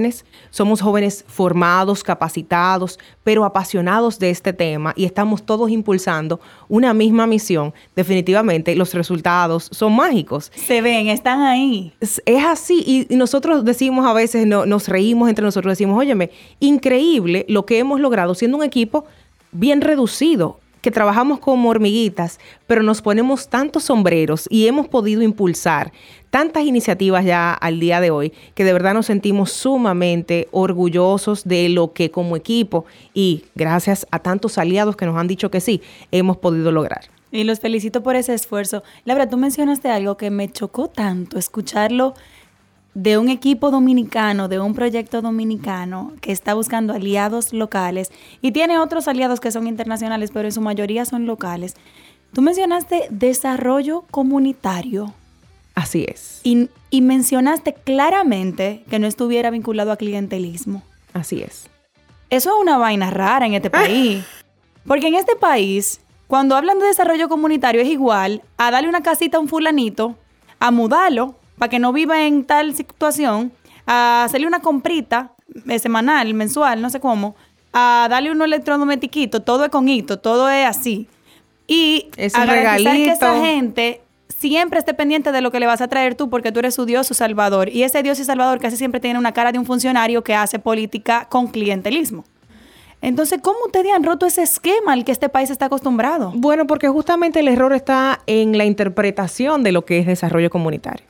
somos 0.51 0.81
jóvenes 0.81 1.25
formados, 1.27 2.03
capacitados, 2.03 2.99
pero 3.25 3.45
apasionados 3.45 4.19
de 4.19 4.31
este 4.31 4.53
tema 4.53 4.93
y 4.97 5.05
estamos 5.05 5.45
todos 5.45 5.71
impulsando 5.71 6.41
una 6.69 6.95
misma 6.95 7.27
misión, 7.27 7.75
definitivamente 7.97 8.75
los 8.75 8.95
resultados 8.95 9.69
son 9.73 9.95
mágicos. 9.95 10.51
Se 10.55 10.81
ven, 10.81 11.09
están 11.09 11.43
ahí. 11.43 11.93
Es, 12.01 12.21
así 12.47 13.07
y, 13.11 13.15
nosotros 13.17 13.65
decimos 13.65 14.07
a 14.07 14.13
veces, 14.13 14.47
no, 14.47 14.67
nos 14.67 14.89
reímos 14.89 15.29
entre 15.29 15.45
nosotros, 15.45 15.73
decimos, 15.73 15.99
óyeme, 15.99 16.31
increíble 16.61 17.45
lo 17.49 17.67
que 17.67 17.79
hemos 17.79 18.01
logrado 18.01 18.35
siendo 18.35 18.57
un 18.59 18.65
equipo 18.65 19.05
bien 19.53 19.81
reducido 19.81 20.61
que 20.81 20.91
trabajamos 20.91 21.39
como 21.41 21.69
hormiguitas, 21.69 22.39
pero 22.67 22.83
nos 22.83 23.03
ponemos 23.03 23.49
tantos 23.49 23.85
sombreros 23.85 24.47
y 24.51 24.67
hemos 24.67 24.89
podido 24.89 25.23
impulsar 25.23 25.93
tantas 26.31 26.65
iniciativas 26.65 27.25
ya 27.25 27.53
al 27.53 27.81
día 27.81 28.01
de 28.01 28.11
hoy 28.11 28.33
que 28.55 28.65
de 28.65 28.73
verdad 28.73 28.95
nos 28.95 29.07
sentimos 29.07 29.51
sumamente 29.53 30.49
orgullosos 30.51 31.45
de 31.45 31.69
lo 31.69 31.93
que 31.93 32.11
como 32.11 32.37
equipo 32.37 32.85
y 33.15 33.45
gracias 33.55 34.07
a 34.11 34.19
tantos 34.19 34.59
aliados 34.59 34.97
que 34.97 35.07
nos 35.07 35.17
han 35.17 35.29
dicho 35.29 35.51
que 35.51 35.61
sí, 35.61 35.83
hemos 36.13 36.37
podido 36.37 36.73
lograr. 36.73 37.03
Y 37.31 37.45
los 37.45 37.61
felicito 37.61 38.03
por 38.03 38.17
ese 38.17 38.33
esfuerzo. 38.33 38.83
Laura, 39.05 39.29
tú 39.29 39.37
mencionaste 39.37 39.91
algo 39.91 40.17
que 40.17 40.31
me 40.31 40.51
chocó 40.51 40.89
tanto 40.89 41.39
escucharlo 41.39 42.15
de 42.95 43.19
un 43.19 43.29
equipo 43.29 43.71
dominicano, 43.71 44.49
de 44.49 44.59
un 44.59 44.75
proyecto 44.75 45.23
dominicano 45.23 46.13
que 46.21 46.33
está 46.33 46.55
buscando 46.55 46.93
aliados 46.93 47.53
locales 47.53 48.11
y 48.43 48.53
tiene 48.53 48.79
otros 48.79 49.09
aliados 49.09 49.41
que 49.41 49.53
son 49.53 49.67
internacionales, 49.67 50.31
pero 50.33 50.49
en 50.49 50.53
su 50.53 50.61
mayoría 50.61 51.05
son 51.05 51.27
locales. 51.27 51.75
Tú 52.33 52.43
mencionaste 52.43 53.07
desarrollo 53.11 54.05
comunitario. 54.11 55.15
Así 55.75 56.05
es. 56.09 56.41
Y, 56.43 56.69
y, 56.91 57.03
mencionaste 57.03 57.73
claramente 57.73 58.83
que 58.91 58.99
no 58.99 59.07
estuviera 59.07 59.51
vinculado 59.51 59.93
a 59.93 59.97
clientelismo. 59.97 60.83
Así 61.13 61.41
es. 61.41 61.69
Eso 62.31 62.51
es 62.51 62.61
una 62.61 62.79
vaina 62.79 63.11
rara 63.11 63.47
en 63.47 63.55
este 63.55 63.71
país. 63.71 64.25
Porque 64.87 65.07
en 65.07 65.15
este 65.15 65.37
país, 65.37 66.01
cuando 66.27 66.57
hablan 66.57 66.81
de 66.81 66.87
desarrollo 66.87 67.29
comunitario, 67.29 67.81
es 67.81 67.89
igual 67.89 68.43
a 68.57 68.71
darle 68.71 68.89
una 68.89 69.03
casita 69.03 69.39
a 69.39 69.41
un 69.41 69.49
fulanito, 69.49 70.17
a 70.59 70.71
mudarlo, 70.71 71.37
para 71.59 71.69
que 71.69 71.79
no 71.79 71.93
viva 71.93 72.27
en 72.27 72.45
tal 72.45 72.75
situación, 72.75 73.53
a 73.87 74.25
hacerle 74.25 74.47
una 74.47 74.61
comprita 74.61 75.33
eh, 75.69 75.79
semanal, 75.79 76.33
mensual, 76.35 76.81
no 76.83 76.91
sé 76.91 77.01
cómo, 77.01 77.37
a 77.73 78.07
darle 78.11 78.31
un 78.31 78.41
electrodomestiquito, 78.43 79.41
todo 79.41 79.65
es 79.65 79.71
con 79.71 79.89
hito, 79.89 80.19
todo 80.19 80.49
es 80.49 80.67
así. 80.67 81.09
Y 81.67 82.09
es 82.17 82.35
a 82.35 82.43
un 82.43 82.47
garantizar 82.47 82.97
que 82.97 83.11
esa 83.11 83.41
gente 83.41 84.01
siempre 84.29 84.79
esté 84.79 84.95
pendiente 84.95 85.33
de 85.33 85.41
lo 85.41 85.51
que 85.51 85.61
le 85.61 85.67
vas 85.67 85.81
a 85.81 85.89
traer 85.89 86.15
tú 86.15 86.31
porque 86.31 86.53
tú 86.53 86.61
eres 86.61 86.75
su 86.75 86.87
Dios, 86.87 87.07
su 87.07 87.15
Salvador. 87.15 87.69
Y 87.69 87.83
ese 87.83 88.03
Dios 88.03 88.19
y 88.21 88.25
Salvador 88.25 88.59
casi 88.59 88.77
siempre 88.77 89.01
tiene 89.01 89.19
una 89.19 89.33
cara 89.33 89.53
de 89.53 89.59
un 89.59 89.67
funcionario 89.67 90.23
que 90.23 90.35
hace 90.35 90.59
política 90.59 91.27
con 91.29 91.49
clientelismo. 91.49 92.25
Entonces, 93.01 93.41
¿cómo 93.43 93.59
ustedes 93.67 93.93
han 93.93 94.03
roto 94.03 94.27
ese 94.27 94.43
esquema 94.43 94.93
al 94.93 95.05
que 95.05 95.13
este 95.13 95.29
país 95.29 95.51
está 95.51 95.67
acostumbrado? 95.67 96.33
Bueno, 96.35 96.67
porque 96.67 96.89
justamente 96.89 97.41
el 97.41 97.49
error 97.49 97.73
está 97.73 98.21
en 98.27 98.59
la 98.59 98.65
interpretación 98.65 99.63
de 99.63 99.73
lo 99.73 99.85
que 99.85 100.01
es 100.01 100.07
desarrollo 100.07 100.51
comunitario. 100.51 101.07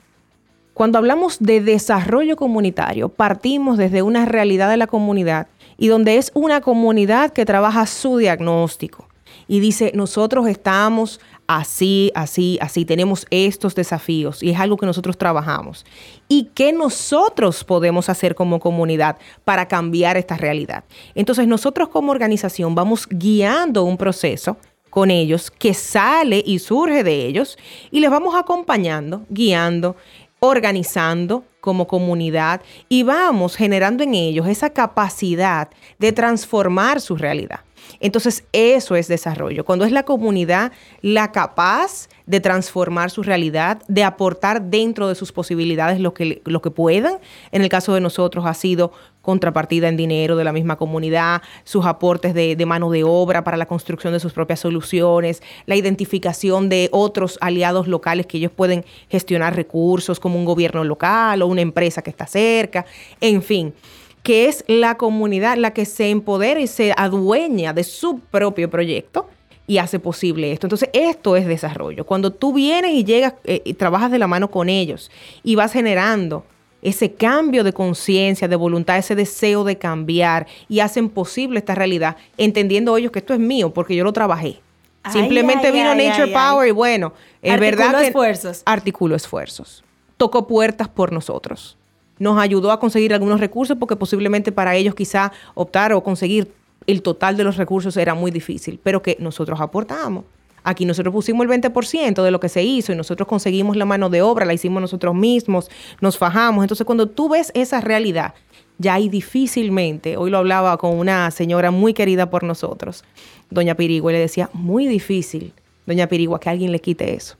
Cuando 0.78 0.98
hablamos 0.98 1.38
de 1.40 1.60
desarrollo 1.60 2.36
comunitario, 2.36 3.08
partimos 3.08 3.78
desde 3.78 4.02
una 4.02 4.26
realidad 4.26 4.70
de 4.70 4.76
la 4.76 4.86
comunidad 4.86 5.48
y 5.76 5.88
donde 5.88 6.18
es 6.18 6.30
una 6.34 6.60
comunidad 6.60 7.32
que 7.32 7.44
trabaja 7.44 7.84
su 7.84 8.18
diagnóstico 8.18 9.08
y 9.48 9.58
dice, 9.58 9.90
nosotros 9.96 10.46
estamos 10.46 11.18
así, 11.48 12.12
así, 12.14 12.58
así, 12.60 12.84
tenemos 12.84 13.26
estos 13.30 13.74
desafíos 13.74 14.40
y 14.40 14.50
es 14.50 14.60
algo 14.60 14.76
que 14.76 14.86
nosotros 14.86 15.18
trabajamos. 15.18 15.84
¿Y 16.28 16.50
qué 16.54 16.72
nosotros 16.72 17.64
podemos 17.64 18.08
hacer 18.08 18.36
como 18.36 18.60
comunidad 18.60 19.18
para 19.44 19.66
cambiar 19.66 20.16
esta 20.16 20.36
realidad? 20.36 20.84
Entonces 21.16 21.48
nosotros 21.48 21.88
como 21.88 22.12
organización 22.12 22.76
vamos 22.76 23.08
guiando 23.10 23.82
un 23.82 23.96
proceso 23.96 24.56
con 24.90 25.10
ellos 25.10 25.50
que 25.50 25.74
sale 25.74 26.42
y 26.46 26.60
surge 26.60 27.02
de 27.02 27.26
ellos 27.26 27.58
y 27.90 28.00
les 28.00 28.10
vamos 28.10 28.34
acompañando, 28.36 29.26
guiando, 29.28 29.96
organizando 30.40 31.44
como 31.60 31.86
comunidad 31.86 32.62
y 32.88 33.02
vamos 33.02 33.56
generando 33.56 34.04
en 34.04 34.14
ellos 34.14 34.46
esa 34.46 34.70
capacidad 34.70 35.68
de 35.98 36.12
transformar 36.12 37.00
su 37.00 37.16
realidad. 37.16 37.60
Entonces, 38.00 38.44
eso 38.52 38.96
es 38.96 39.08
desarrollo. 39.08 39.64
Cuando 39.64 39.84
es 39.84 39.92
la 39.92 40.04
comunidad 40.04 40.72
la 41.00 41.32
capaz 41.32 42.08
de 42.26 42.40
transformar 42.40 43.10
su 43.10 43.22
realidad, 43.22 43.82
de 43.88 44.04
aportar 44.04 44.62
dentro 44.62 45.08
de 45.08 45.14
sus 45.14 45.32
posibilidades 45.32 45.98
lo 46.00 46.14
que, 46.14 46.42
lo 46.44 46.60
que 46.60 46.70
puedan. 46.70 47.18
En 47.50 47.62
el 47.62 47.68
caso 47.68 47.94
de 47.94 48.00
nosotros 48.00 48.44
ha 48.46 48.54
sido 48.54 48.92
contrapartida 49.28 49.88
en 49.90 49.98
dinero 49.98 50.36
de 50.36 50.44
la 50.44 50.54
misma 50.54 50.76
comunidad, 50.76 51.42
sus 51.62 51.84
aportes 51.84 52.32
de, 52.32 52.56
de 52.56 52.64
mano 52.64 52.90
de 52.90 53.04
obra 53.04 53.44
para 53.44 53.58
la 53.58 53.66
construcción 53.66 54.14
de 54.14 54.20
sus 54.20 54.32
propias 54.32 54.60
soluciones, 54.60 55.42
la 55.66 55.76
identificación 55.76 56.70
de 56.70 56.88
otros 56.92 57.36
aliados 57.42 57.88
locales 57.88 58.24
que 58.24 58.38
ellos 58.38 58.52
pueden 58.52 58.86
gestionar 59.10 59.54
recursos 59.54 60.18
como 60.18 60.38
un 60.38 60.46
gobierno 60.46 60.82
local 60.82 61.42
o 61.42 61.46
una 61.46 61.60
empresa 61.60 62.00
que 62.00 62.08
está 62.08 62.26
cerca, 62.26 62.86
en 63.20 63.42
fin 63.42 63.74
que 64.22 64.46
es 64.46 64.64
la 64.66 64.96
comunidad 64.96 65.58
la 65.58 65.74
que 65.74 65.84
se 65.84 66.08
empodera 66.08 66.60
y 66.60 66.66
se 66.66 66.94
adueña 66.96 67.74
de 67.74 67.84
su 67.84 68.20
propio 68.20 68.70
proyecto 68.70 69.28
y 69.66 69.76
hace 69.76 69.98
posible 69.98 70.52
esto. 70.52 70.66
Entonces, 70.66 70.88
esto 70.94 71.36
es 71.36 71.46
desarrollo. 71.46 72.06
Cuando 72.06 72.32
tú 72.32 72.54
vienes 72.54 72.92
y 72.92 73.04
llegas 73.04 73.34
eh, 73.44 73.60
y 73.64 73.74
trabajas 73.74 74.10
de 74.10 74.18
la 74.18 74.26
mano 74.26 74.50
con 74.50 74.70
ellos 74.70 75.10
y 75.44 75.54
vas 75.54 75.72
generando 75.72 76.44
ese 76.82 77.12
cambio 77.12 77.64
de 77.64 77.72
conciencia, 77.72 78.48
de 78.48 78.56
voluntad, 78.56 78.98
ese 78.98 79.14
deseo 79.14 79.64
de 79.64 79.78
cambiar 79.78 80.46
y 80.68 80.80
hacen 80.80 81.08
posible 81.08 81.58
esta 81.58 81.74
realidad, 81.74 82.16
entendiendo 82.36 82.96
ellos 82.96 83.12
que 83.12 83.18
esto 83.18 83.34
es 83.34 83.40
mío 83.40 83.72
porque 83.72 83.96
yo 83.96 84.04
lo 84.04 84.12
trabajé. 84.12 84.60
Ay, 85.02 85.12
Simplemente 85.12 85.68
ay, 85.68 85.72
vino 85.72 85.90
ay, 85.90 86.08
Nature 86.08 86.32
Power 86.32 86.68
y 86.68 86.72
bueno, 86.72 87.12
es 87.42 87.58
verdad 87.58 87.98
que 87.98 88.06
esfuerzos. 88.08 88.62
articuló 88.64 89.16
esfuerzos. 89.16 89.84
Tocó 90.16 90.46
puertas 90.46 90.88
por 90.88 91.12
nosotros 91.12 91.78
nos 92.18 92.38
ayudó 92.38 92.72
a 92.72 92.80
conseguir 92.80 93.14
algunos 93.14 93.40
recursos 93.40 93.76
porque 93.78 93.96
posiblemente 93.96 94.52
para 94.52 94.74
ellos 94.74 94.94
quizá 94.94 95.32
optar 95.54 95.92
o 95.92 96.02
conseguir 96.02 96.52
el 96.86 97.02
total 97.02 97.36
de 97.36 97.44
los 97.44 97.56
recursos 97.56 97.96
era 97.96 98.14
muy 98.14 98.30
difícil, 98.30 98.80
pero 98.82 99.02
que 99.02 99.16
nosotros 99.20 99.60
aportamos. 99.60 100.24
Aquí 100.68 100.84
nosotros 100.84 101.14
pusimos 101.14 101.46
el 101.46 101.50
20% 101.50 102.22
de 102.22 102.30
lo 102.30 102.40
que 102.40 102.50
se 102.50 102.62
hizo 102.62 102.92
y 102.92 102.94
nosotros 102.94 103.26
conseguimos 103.26 103.74
la 103.74 103.86
mano 103.86 104.10
de 104.10 104.20
obra, 104.20 104.44
la 104.44 104.52
hicimos 104.52 104.82
nosotros 104.82 105.14
mismos, 105.14 105.70
nos 106.02 106.18
fajamos. 106.18 106.62
Entonces 106.62 106.84
cuando 106.84 107.08
tú 107.08 107.30
ves 107.30 107.50
esa 107.54 107.80
realidad, 107.80 108.34
ya 108.76 108.92
ahí 108.92 109.08
difícilmente, 109.08 110.18
hoy 110.18 110.30
lo 110.30 110.36
hablaba 110.36 110.76
con 110.76 110.98
una 110.98 111.30
señora 111.30 111.70
muy 111.70 111.94
querida 111.94 112.28
por 112.28 112.42
nosotros, 112.42 113.02
doña 113.48 113.76
Pirigua, 113.76 114.12
y 114.12 114.16
le 114.16 114.20
decía, 114.20 114.50
muy 114.52 114.86
difícil, 114.86 115.54
doña 115.86 116.06
Pirigua, 116.06 116.38
que 116.38 116.50
alguien 116.50 116.70
le 116.70 116.80
quite 116.80 117.14
eso, 117.14 117.36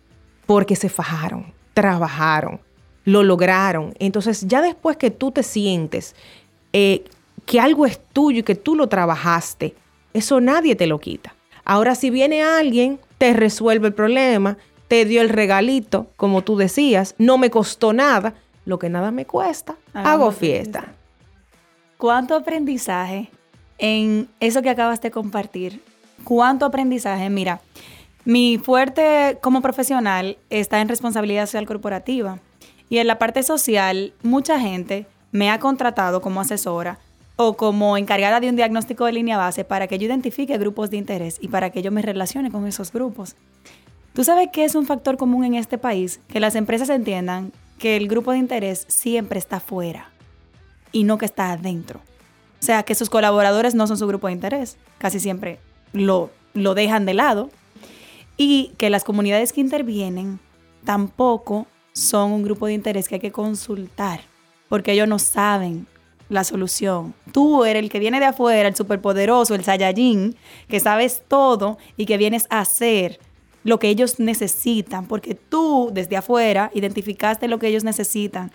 porque 0.47 0.75
se 0.75 0.89
fajaron, 0.89 1.53
trabajaron, 1.75 2.61
lo 3.05 3.23
lograron. 3.23 3.93
Entonces, 3.99 4.47
ya 4.47 4.63
después 4.63 4.97
que 4.97 5.11
tú 5.11 5.33
te 5.33 5.43
sientes 5.43 6.17
eh, 6.73 7.05
que 7.45 7.61
algo 7.61 7.85
es 7.85 8.01
tuyo 8.15 8.39
y 8.39 8.43
que 8.43 8.55
tú 8.55 8.75
lo 8.75 8.89
trabajaste, 8.89 9.75
eso 10.15 10.41
nadie 10.41 10.75
te 10.77 10.87
lo 10.87 10.99
quita. 10.99 11.35
Ahora, 11.67 11.95
si 11.95 12.09
viene 12.09 12.43
alguien, 12.43 12.99
te 13.19 13.33
resuelve 13.33 13.89
el 13.89 13.95
problema, 13.95 14.57
te 14.89 15.05
dio 15.05 15.21
el 15.21 15.29
regalito, 15.29 16.07
como 16.17 16.43
tú 16.43 16.57
decías, 16.57 17.15
no 17.19 17.37
me 17.37 17.51
costó 17.51 17.93
nada, 17.93 18.35
lo 18.65 18.79
que 18.79 18.89
nada 18.89 19.11
me 19.11 19.27
cuesta, 19.27 19.77
Hagamos 19.93 20.11
hago 20.11 20.31
fiesta. 20.33 20.81
fiesta. 20.81 20.95
¿Cuánto 21.99 22.37
aprendizaje 22.37 23.31
en 23.79 24.29
eso 24.41 24.63
que 24.63 24.71
acabas 24.71 25.01
de 25.01 25.11
compartir? 25.11 25.83
¿Cuánto 26.25 26.65
aprendizaje? 26.65 27.29
Mira, 27.29 27.61
mi 28.25 28.59
fuerte 28.59 29.39
como 29.41 29.63
profesional 29.63 30.37
está 30.51 30.81
en 30.81 30.89
responsabilidad 30.89 31.47
social 31.47 31.67
corporativa. 31.67 32.39
Y 32.91 32.99
en 32.99 33.07
la 33.07 33.19
parte 33.19 33.43
social, 33.43 34.13
mucha 34.23 34.61
gente 34.61 35.07
me 35.33 35.51
ha 35.51 35.59
contratado 35.59 36.21
como 36.21 36.41
asesora 36.41 36.99
o 37.41 37.57
como 37.57 37.97
encargada 37.97 38.41
de 38.41 38.49
un 38.49 38.57
diagnóstico 38.57 39.05
de 39.05 39.13
línea 39.13 39.37
base 39.37 39.65
para 39.65 39.87
que 39.87 39.97
yo 39.97 40.07
identifique 40.07 40.59
grupos 40.59 40.91
de 40.91 40.97
interés 40.97 41.39
y 41.41 41.47
para 41.47 41.71
que 41.71 41.83
yo 41.83 41.93
me 41.93 42.03
relacione 42.03 42.51
con 42.51 42.67
esos 42.67 42.93
grupos. 42.93 43.37
¿Tú 44.13 44.25
sabes 44.25 44.49
qué 44.53 44.65
es 44.65 44.75
un 44.75 44.87
factor 44.87 45.17
común 45.17 45.45
en 45.45 45.55
este 45.55 45.79
país? 45.79 46.19
Que 46.27 46.41
las 46.41 46.57
empresas 46.57 46.89
entiendan 46.89 47.53
que 47.79 47.97
el 47.97 48.09
grupo 48.09 48.33
de 48.33 48.39
interés 48.39 48.87
siempre 48.89 49.39
está 49.39 49.61
fuera 49.61 50.11
y 50.91 51.05
no 51.05 51.17
que 51.17 51.27
está 51.27 51.53
adentro. 51.53 52.01
O 52.61 52.65
sea, 52.65 52.83
que 52.83 52.97
sus 52.97 53.09
colaboradores 53.09 53.77
no 53.77 53.87
son 53.87 53.99
su 53.99 54.09
grupo 54.09 54.27
de 54.27 54.33
interés. 54.33 54.77
Casi 54.99 55.21
siempre 55.21 55.61
lo, 55.93 56.31
lo 56.55 56.75
dejan 56.75 57.07
de 57.07 57.15
lado. 57.15 57.51
Y 58.37 58.73
que 58.79 58.91
las 58.91 59.05
comunidades 59.05 59.53
que 59.53 59.61
intervienen 59.61 60.41
tampoco 60.85 61.69
son 61.93 62.33
un 62.33 62.43
grupo 62.43 62.67
de 62.67 62.73
interés 62.73 63.09
que 63.09 63.15
hay 63.15 63.21
que 63.21 63.33
consultar, 63.33 64.23
porque 64.69 64.93
ellos 64.93 65.07
no 65.07 65.21
saben 65.21 65.87
la 66.29 66.45
solución. 66.45 67.15
Tú 67.33 67.65
eres 67.65 67.83
el 67.83 67.91
que 67.91 67.99
viene 67.99 68.21
de 68.21 68.27
afuera, 68.27 68.69
el 68.69 68.77
superpoderoso, 68.77 69.55
el 69.55 69.65
Saiyajin, 69.65 70.37
que 70.69 70.81
sabes 70.81 71.23
todo 71.27 71.79
y 71.97 72.07
que 72.07 72.19
vienes 72.19 72.47
a 72.51 72.61
hacer 72.61 73.19
lo 73.65 73.79
que 73.79 73.89
ellos 73.89 74.19
necesitan, 74.19 75.07
porque 75.07 75.35
tú 75.35 75.91
desde 75.93 76.17
afuera 76.17 76.71
identificaste 76.75 77.49
lo 77.49 77.59
que 77.59 77.69
ellos 77.69 77.85
necesitan. 77.85 78.51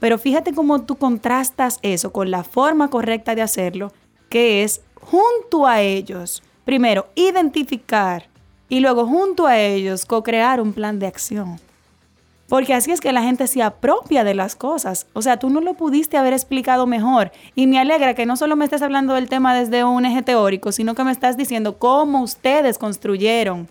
Pero 0.00 0.18
fíjate 0.18 0.54
cómo 0.54 0.82
tú 0.82 0.96
contrastas 0.96 1.78
eso 1.82 2.12
con 2.12 2.30
la 2.30 2.42
forma 2.42 2.88
correcta 2.88 3.34
de 3.34 3.42
hacerlo, 3.42 3.92
que 4.28 4.62
es 4.62 4.80
junto 4.94 5.66
a 5.66 5.82
ellos, 5.82 6.42
primero, 6.64 7.08
identificar 7.14 8.28
y 8.68 8.80
luego 8.80 9.06
junto 9.06 9.46
a 9.46 9.58
ellos 9.58 10.06
co-crear 10.06 10.60
un 10.60 10.72
plan 10.72 10.98
de 10.98 11.06
acción. 11.06 11.60
Porque 12.50 12.74
así 12.74 12.90
es 12.90 13.00
que 13.00 13.12
la 13.12 13.22
gente 13.22 13.46
se 13.46 13.62
apropia 13.62 14.24
de 14.24 14.34
las 14.34 14.56
cosas. 14.56 15.06
O 15.12 15.22
sea, 15.22 15.38
tú 15.38 15.50
no 15.50 15.60
lo 15.60 15.74
pudiste 15.74 16.16
haber 16.16 16.32
explicado 16.32 16.84
mejor. 16.84 17.30
Y 17.54 17.68
me 17.68 17.78
alegra 17.78 18.14
que 18.14 18.26
no 18.26 18.36
solo 18.36 18.56
me 18.56 18.64
estés 18.64 18.82
hablando 18.82 19.14
del 19.14 19.28
tema 19.28 19.54
desde 19.54 19.84
un 19.84 20.04
eje 20.04 20.22
teórico, 20.22 20.72
sino 20.72 20.96
que 20.96 21.04
me 21.04 21.12
estás 21.12 21.36
diciendo 21.36 21.78
cómo 21.78 22.20
ustedes 22.22 22.76
construyeron 22.76 23.68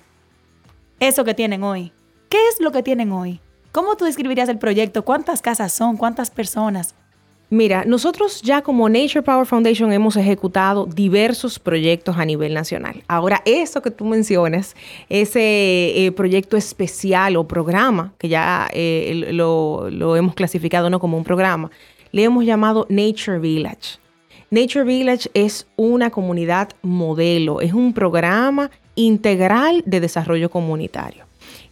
eso 1.01 1.25
que 1.25 1.33
tienen 1.33 1.62
hoy. 1.62 1.91
¿Qué 2.29 2.38
es 2.53 2.62
lo 2.62 2.71
que 2.71 2.81
tienen 2.81 3.12
hoy? 3.12 3.41
¿Cómo 3.74 3.98
tú 3.98 4.05
describirías 4.05 4.48
el 4.48 4.59
proyecto? 4.59 5.03
¿Cuántas 5.03 5.41
casas 5.41 5.74
son? 5.74 5.98
¿Cuántas 5.98 6.31
personas? 6.31 6.95
Mira, 7.51 7.84
nosotros 7.84 8.44
ya 8.44 8.62
como 8.62 8.88
Nature 8.89 9.24
Power 9.24 9.48
Foundation 9.48 9.91
hemos 9.91 10.15
ejecutado 10.15 10.86
diversos 10.86 11.58
proyectos 11.58 12.15
a 12.18 12.24
nivel 12.24 12.53
nacional. 12.53 13.01
Ahora, 13.08 13.41
eso 13.44 13.82
que 13.82 13.89
tú 13.89 14.06
mencionas, 14.06 14.75
ese 15.10 16.06
eh, 16.06 16.12
proyecto 16.12 16.58
especial 16.58 17.36
o 17.38 17.48
programa, 17.48 18.13
que 18.20 18.29
ya 18.29 18.70
eh, 18.72 19.29
lo, 19.34 19.89
lo, 19.89 20.15
hemos 20.15 20.36
clasificado 20.36 20.91
no 20.91 21.00
como 21.00 21.18
un 21.18 21.24
programa, 21.24 21.72
le 22.12 22.24
hemos 22.24 22.46
llamado 22.46 22.86
Nature 22.88 23.39
Village. 23.39 23.98
Nature 24.51 24.84
Village 24.84 25.32
es 25.34 25.68
una 25.75 26.12
comunidad 26.12 26.70
modelo, 26.84 27.62
es 27.62 27.74
un 27.74 27.94
programa 27.94 28.70
integral 28.94 29.82
de 29.88 30.00
desarrollo 30.00 30.51
comunitario. 30.51 31.28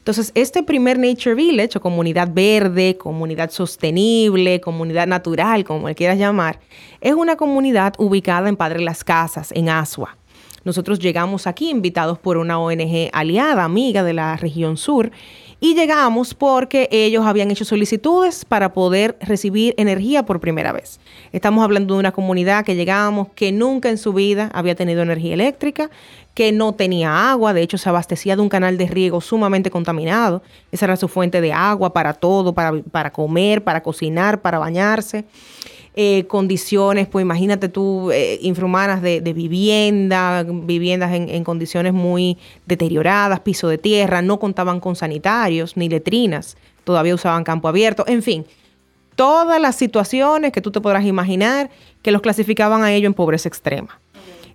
Entonces, 0.07 0.31
este 0.35 0.63
primer 0.63 0.97
Nature 0.97 1.35
Village 1.35 1.79
o 1.79 1.81
comunidad 1.81 2.29
verde, 2.31 2.95
comunidad 2.97 3.51
sostenible, 3.51 4.61
comunidad 4.61 5.05
natural, 5.05 5.65
como 5.65 5.89
le 5.89 5.95
quieras 5.95 6.17
llamar, 6.17 6.61
es 7.01 7.13
una 7.13 7.35
comunidad 7.35 7.93
ubicada 7.97 8.47
en 8.47 8.55
Padre 8.55 8.79
Las 8.79 9.03
Casas, 9.03 9.51
en 9.53 9.67
Asua. 9.67 10.15
Nosotros 10.63 10.99
llegamos 10.99 11.45
aquí 11.45 11.69
invitados 11.69 12.19
por 12.19 12.37
una 12.37 12.57
ONG 12.57 13.09
aliada, 13.11 13.65
amiga 13.65 14.01
de 14.01 14.13
la 14.13 14.37
región 14.37 14.77
sur, 14.77 15.11
y 15.59 15.73
llegamos 15.75 16.33
porque 16.33 16.87
ellos 16.91 17.25
habían 17.25 17.49
hecho 17.49 17.65
solicitudes 17.65 18.45
para 18.45 18.73
poder 18.73 19.17
recibir 19.21 19.73
energía 19.77 20.23
por 20.23 20.39
primera 20.39 20.71
vez. 20.71 20.99
Estamos 21.31 21.63
hablando 21.63 21.95
de 21.95 21.99
una 21.99 22.11
comunidad 22.11 22.63
que 22.63 22.75
llegamos 22.75 23.29
que 23.35 23.51
nunca 23.51 23.89
en 23.89 23.97
su 23.97 24.13
vida 24.13 24.51
había 24.53 24.75
tenido 24.75 25.01
energía 25.01 25.33
eléctrica, 25.33 25.89
que 26.35 26.51
no 26.51 26.73
tenía 26.73 27.31
agua, 27.31 27.53
de 27.53 27.63
hecho 27.63 27.79
se 27.79 27.89
abastecía 27.89 28.35
de 28.35 28.43
un 28.43 28.49
canal 28.49 28.77
de 28.77 28.85
riego 28.85 29.21
sumamente 29.21 29.71
contaminado. 29.71 30.43
Esa 30.71 30.85
era 30.85 30.95
su 30.95 31.07
fuente 31.07 31.41
de 31.41 31.51
agua 31.51 31.93
para 31.93 32.13
todo, 32.13 32.53
para, 32.53 32.79
para 32.91 33.11
comer, 33.11 33.63
para 33.63 33.81
cocinar, 33.81 34.41
para 34.41 34.59
bañarse. 34.59 35.25
Eh, 35.99 36.25
condiciones, 36.27 37.07
pues 37.07 37.23
imagínate 37.23 37.69
tú, 37.69 38.11
eh, 38.11 38.37
infrahumanas 38.43 39.01
de, 39.01 39.19
vivienda, 39.33 40.45
viviendas 40.47 41.11
en, 41.11 41.27
en, 41.27 41.43
condiciones 41.43 41.91
muy 41.91 42.37
deterioradas, 42.67 43.39
piso 43.39 43.67
de 43.67 43.79
tierra, 43.79 44.21
no 44.21 44.37
contaban 44.37 44.79
con 44.79 44.95
sanitarios 44.95 45.75
ni 45.75 45.89
letrinas, 45.89 46.55
todavía 46.83 47.15
usaban 47.15 47.43
campo 47.43 47.67
abierto, 47.67 48.03
en 48.07 48.21
fin, 48.21 48.45
todas 49.15 49.59
las 49.59 49.75
situaciones 49.75 50.51
que 50.51 50.61
tú 50.61 50.69
te 50.69 50.81
podrás 50.81 51.03
imaginar 51.03 51.71
que 52.03 52.11
los 52.11 52.21
clasificaban 52.21 52.83
a 52.83 52.93
ellos 52.93 53.07
en 53.07 53.15
pobreza 53.15 53.49
extrema. 53.49 53.99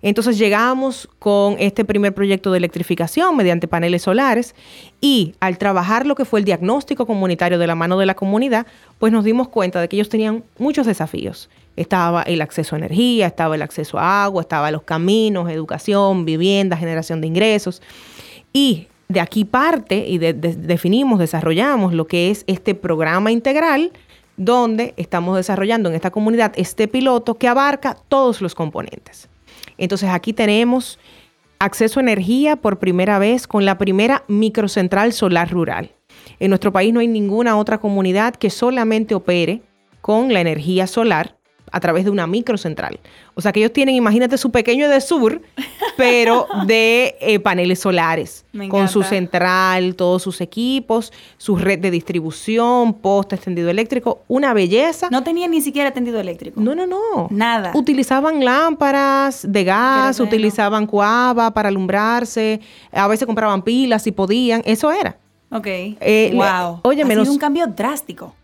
Entonces 0.03 0.37
llegamos 0.37 1.09
con 1.21 1.57
este 1.61 1.85
primer 1.85 2.13
proyecto 2.13 2.51
de 2.51 2.59
electrificación 2.59 3.37
mediante 3.37 3.69
paneles 3.69 4.03
solares 4.03 4.55
y 5.01 5.35
al 5.39 5.59
trabajar 5.59 6.07
lo 6.07 6.17
que 6.17 6.25
fue 6.25 6.41
el 6.41 6.45
diagnóstico 6.45 7.07
comunitario 7.07 7.59
de 7.59 7.69
la 7.69 7.77
mano 7.77 7.97
de 7.97 8.07
la 8.07 8.15
comunidad, 8.15 8.67
pues 8.99 9.13
nos 9.13 9.25
dimos 9.25 9.49
cuenta 9.49 9.81
de 9.81 9.89
que 9.89 9.97
ellos 9.97 10.09
tenían 10.09 10.43
muchos 10.59 10.87
desafíos. 10.87 11.49
Estaba 11.77 12.23
el 12.23 12.43
acceso 12.43 12.75
a 12.75 12.79
energía, 12.79 13.29
estaba 13.29 13.55
el 13.55 13.63
acceso 13.63 13.99
a 13.99 14.25
agua, 14.25 14.43
estaba 14.43 14.73
los 14.73 14.83
caminos, 14.83 15.49
educación, 15.49 16.25
vivienda, 16.25 16.77
generación 16.77 17.21
de 17.21 17.29
ingresos. 17.29 17.81
Y 18.53 18.89
de 19.09 19.21
aquí 19.21 19.45
parte 19.45 20.07
y 20.09 20.19
definimos, 20.19 21.21
desarrollamos 21.21 21.95
lo 21.95 22.07
que 22.07 22.31
es 22.31 22.45
este 22.49 22.75
programa 22.75 23.31
integral 23.31 23.93
donde 24.37 24.95
estamos 24.97 25.37
desarrollando 25.37 25.89
en 25.89 25.95
esta 25.95 26.11
comunidad 26.11 26.53
este 26.57 26.89
piloto 26.89 27.35
que 27.35 27.47
abarca 27.49 27.97
todos 28.09 28.41
los 28.41 28.55
componentes. 28.55 29.29
Entonces 29.79 30.11
aquí 30.11 30.33
tenemos 30.33 30.99
acceso 31.59 32.01
a 32.01 32.03
energía 32.03 32.57
por 32.57 32.79
primera 32.79 33.19
vez 33.19 33.47
con 33.47 33.65
la 33.65 33.79
primera 33.79 34.25
microcentral 34.29 35.13
solar 35.13 35.51
rural. 35.51 35.93
En 36.41 36.51
nuestro 36.51 36.73
país 36.73 36.93
no 36.93 37.01
hay 37.01 37.09
ninguna 37.09 37.57
otra 37.57 37.79
comunidad 37.79 38.35
que 38.35 38.51
solamente 38.51 39.15
opere 39.15 39.63
con 40.01 40.33
la 40.33 40.41
energía 40.41 40.87
solar 40.87 41.37
a 41.73 41.81
través 41.81 42.05
de 42.05 42.11
una 42.11 42.27
microcentral. 42.27 43.01
O 43.35 43.41
sea 43.41 43.51
que 43.51 43.61
ellos 43.61 43.73
tienen, 43.73 43.95
imagínate, 43.95 44.37
su 44.39 44.51
pequeño 44.51 44.89
de 44.89 45.01
sur, 45.01 45.41
pero 45.97 46.47
de 46.67 47.17
eh, 47.21 47.41
paneles 47.41 47.81
solares, 47.81 48.45
con 48.69 48.89
su 48.89 49.03
central, 49.03 49.97
todos 49.97 50.23
sus 50.23 50.41
equipos, 50.41 51.13
su 51.39 51.57
red 51.57 51.79
de 51.79 51.91
distribución, 51.91 52.95
poste 52.95 53.37
extendido 53.37 53.71
eléctrico, 53.71 54.21
una 54.29 54.53
belleza. 54.53 55.09
No 55.11 55.25
tenían 55.25 55.51
ni 55.51 55.63
siquiera 55.63 55.91
tendido 55.91 56.21
eléctrico. 56.21 56.61
No, 56.61 56.75
no, 56.75 56.87
no. 56.87 57.29
Nada. 57.31 57.73
Utilizaban 57.75 58.45
lámparas 58.45 59.51
de 59.51 59.65
gas, 59.65 60.21
utilizaban 60.21 60.87
cuava 60.87 61.53
para 61.53 61.71
alumbrarse, 61.71 62.61
a 62.93 63.09
veces 63.09 63.27
compraban 63.27 63.63
pilas 63.63 64.03
si 64.03 64.13
podían, 64.13 64.63
eso 64.67 64.93
era. 64.93 65.17
Ok. 65.51 65.67
Eh, 65.67 66.33
wow. 66.35 66.81
oye, 66.83 67.05
menos. 67.05 67.29
un 67.29 67.39
cambio 67.39 67.67
drástico. 67.67 68.35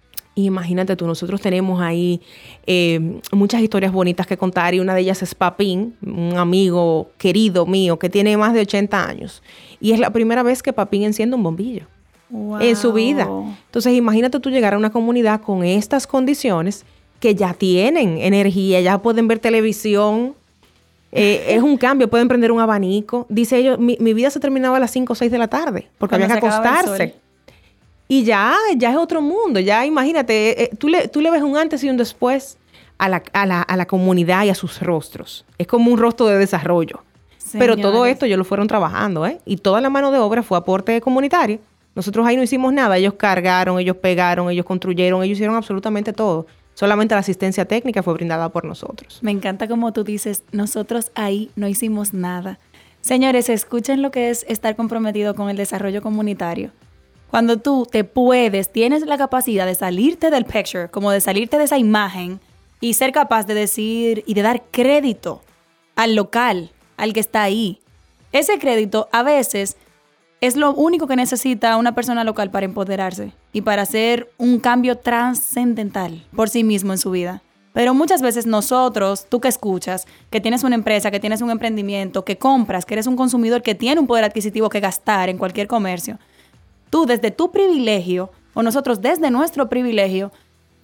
Imagínate 0.46 0.94
tú, 0.94 1.04
nosotros 1.06 1.40
tenemos 1.40 1.80
ahí 1.80 2.20
eh, 2.64 3.18
muchas 3.32 3.60
historias 3.60 3.92
bonitas 3.92 4.24
que 4.24 4.36
contar 4.36 4.72
y 4.72 4.78
una 4.78 4.94
de 4.94 5.00
ellas 5.00 5.20
es 5.20 5.34
Papín, 5.34 5.96
un 6.06 6.34
amigo 6.36 7.10
querido 7.18 7.66
mío 7.66 7.98
que 7.98 8.08
tiene 8.08 8.36
más 8.36 8.54
de 8.54 8.60
80 8.60 9.04
años. 9.04 9.42
Y 9.80 9.90
es 9.90 9.98
la 9.98 10.10
primera 10.10 10.44
vez 10.44 10.62
que 10.62 10.72
Papín 10.72 11.02
enciende 11.02 11.34
un 11.34 11.42
bombillo 11.42 11.86
en 12.60 12.76
su 12.76 12.92
vida. 12.92 13.28
Entonces 13.66 13.94
imagínate 13.94 14.38
tú 14.38 14.48
llegar 14.50 14.74
a 14.74 14.78
una 14.78 14.90
comunidad 14.90 15.40
con 15.40 15.64
estas 15.64 16.06
condiciones 16.06 16.84
que 17.18 17.34
ya 17.34 17.52
tienen 17.52 18.18
energía, 18.18 18.80
ya 18.80 18.98
pueden 18.98 19.26
ver 19.26 19.40
televisión. 19.40 20.36
Eh, 21.10 21.46
es 21.48 21.62
un 21.62 21.76
cambio, 21.78 22.08
pueden 22.08 22.28
prender 22.28 22.52
un 22.52 22.60
abanico. 22.60 23.26
Dice 23.28 23.56
ellos, 23.56 23.80
mi, 23.80 23.96
vida 23.96 24.30
se 24.30 24.38
terminaba 24.38 24.76
a 24.76 24.80
las 24.80 24.92
5 24.92 25.12
o 25.12 25.16
6 25.16 25.32
de 25.32 25.38
la 25.38 25.48
tarde 25.48 25.88
porque 25.98 26.14
había 26.14 26.28
que 26.28 26.34
acostarse. 26.34 27.16
Y 28.08 28.24
ya, 28.24 28.56
ya 28.76 28.90
es 28.90 28.96
otro 28.96 29.20
mundo, 29.20 29.60
ya 29.60 29.84
imagínate, 29.84 30.50
eh, 30.50 30.64
eh, 30.64 30.76
tú, 30.76 30.88
le, 30.88 31.08
tú 31.08 31.20
le 31.20 31.30
ves 31.30 31.42
un 31.42 31.58
antes 31.58 31.84
y 31.84 31.90
un 31.90 31.98
después 31.98 32.56
a 32.96 33.08
la, 33.08 33.22
a, 33.34 33.46
la, 33.46 33.60
a 33.60 33.76
la, 33.76 33.86
comunidad 33.86 34.44
y 34.44 34.48
a 34.48 34.54
sus 34.54 34.80
rostros. 34.80 35.44
Es 35.58 35.66
como 35.66 35.92
un 35.92 35.98
rostro 35.98 36.26
de 36.26 36.38
desarrollo. 36.38 37.04
Pero 37.52 37.76
todo 37.76 38.04
esto 38.06 38.26
ellos 38.26 38.38
lo 38.38 38.44
fueron 38.44 38.66
trabajando, 38.66 39.26
¿eh? 39.26 39.38
Y 39.46 39.56
toda 39.56 39.80
la 39.80 39.88
mano 39.88 40.10
de 40.10 40.18
obra 40.18 40.42
fue 40.42 40.58
aporte 40.58 41.00
comunitario. 41.00 41.60
Nosotros 41.94 42.26
ahí 42.26 42.36
no 42.36 42.42
hicimos 42.42 42.72
nada, 42.72 42.96
ellos 42.96 43.14
cargaron, 43.14 43.78
ellos 43.78 43.96
pegaron, 43.96 44.50
ellos 44.50 44.66
construyeron, 44.66 45.22
ellos 45.22 45.36
hicieron 45.36 45.56
absolutamente 45.56 46.12
todo. 46.12 46.46
Solamente 46.74 47.14
la 47.14 47.20
asistencia 47.20 47.64
técnica 47.64 48.02
fue 48.02 48.14
brindada 48.14 48.50
por 48.50 48.64
nosotros. 48.64 49.18
Me 49.22 49.32
encanta 49.32 49.66
como 49.66 49.92
tú 49.92 50.04
dices, 50.04 50.44
nosotros 50.52 51.10
ahí 51.14 51.50
no 51.56 51.66
hicimos 51.66 52.14
nada. 52.14 52.58
Señores, 53.00 53.48
escuchen 53.48 54.02
lo 54.02 54.10
que 54.10 54.30
es 54.30 54.44
estar 54.48 54.76
comprometido 54.76 55.34
con 55.34 55.50
el 55.50 55.56
desarrollo 55.56 56.02
comunitario. 56.02 56.70
Cuando 57.30 57.58
tú 57.58 57.86
te 57.90 58.04
puedes, 58.04 58.72
tienes 58.72 59.04
la 59.04 59.18
capacidad 59.18 59.66
de 59.66 59.74
salirte 59.74 60.30
del 60.30 60.46
picture, 60.46 60.88
como 60.88 61.10
de 61.10 61.20
salirte 61.20 61.58
de 61.58 61.64
esa 61.64 61.76
imagen 61.76 62.40
y 62.80 62.94
ser 62.94 63.12
capaz 63.12 63.46
de 63.46 63.54
decir 63.54 64.24
y 64.26 64.34
de 64.34 64.42
dar 64.42 64.62
crédito 64.70 65.42
al 65.94 66.14
local, 66.14 66.70
al 66.96 67.12
que 67.12 67.20
está 67.20 67.42
ahí. 67.42 67.80
Ese 68.32 68.58
crédito 68.58 69.08
a 69.12 69.22
veces 69.22 69.76
es 70.40 70.56
lo 70.56 70.72
único 70.72 71.06
que 71.06 71.16
necesita 71.16 71.76
una 71.76 71.94
persona 71.94 72.24
local 72.24 72.50
para 72.50 72.64
empoderarse 72.64 73.32
y 73.52 73.60
para 73.62 73.82
hacer 73.82 74.30
un 74.38 74.58
cambio 74.58 74.96
trascendental 74.96 76.24
por 76.34 76.48
sí 76.48 76.64
mismo 76.64 76.92
en 76.92 76.98
su 76.98 77.10
vida. 77.10 77.42
Pero 77.74 77.92
muchas 77.92 78.22
veces 78.22 78.46
nosotros, 78.46 79.26
tú 79.28 79.40
que 79.40 79.48
escuchas, 79.48 80.06
que 80.30 80.40
tienes 80.40 80.64
una 80.64 80.76
empresa, 80.76 81.10
que 81.10 81.20
tienes 81.20 81.42
un 81.42 81.50
emprendimiento, 81.50 82.24
que 82.24 82.38
compras, 82.38 82.86
que 82.86 82.94
eres 82.94 83.06
un 83.06 83.16
consumidor 83.16 83.62
que 83.62 83.74
tiene 83.74 84.00
un 84.00 84.06
poder 84.06 84.24
adquisitivo 84.24 84.70
que 84.70 84.80
gastar 84.80 85.28
en 85.28 85.38
cualquier 85.38 85.66
comercio, 85.66 86.18
tú 86.90 87.06
desde 87.06 87.30
tu 87.30 87.50
privilegio 87.50 88.30
o 88.54 88.62
nosotros 88.62 89.00
desde 89.00 89.30
nuestro 89.30 89.68
privilegio 89.68 90.32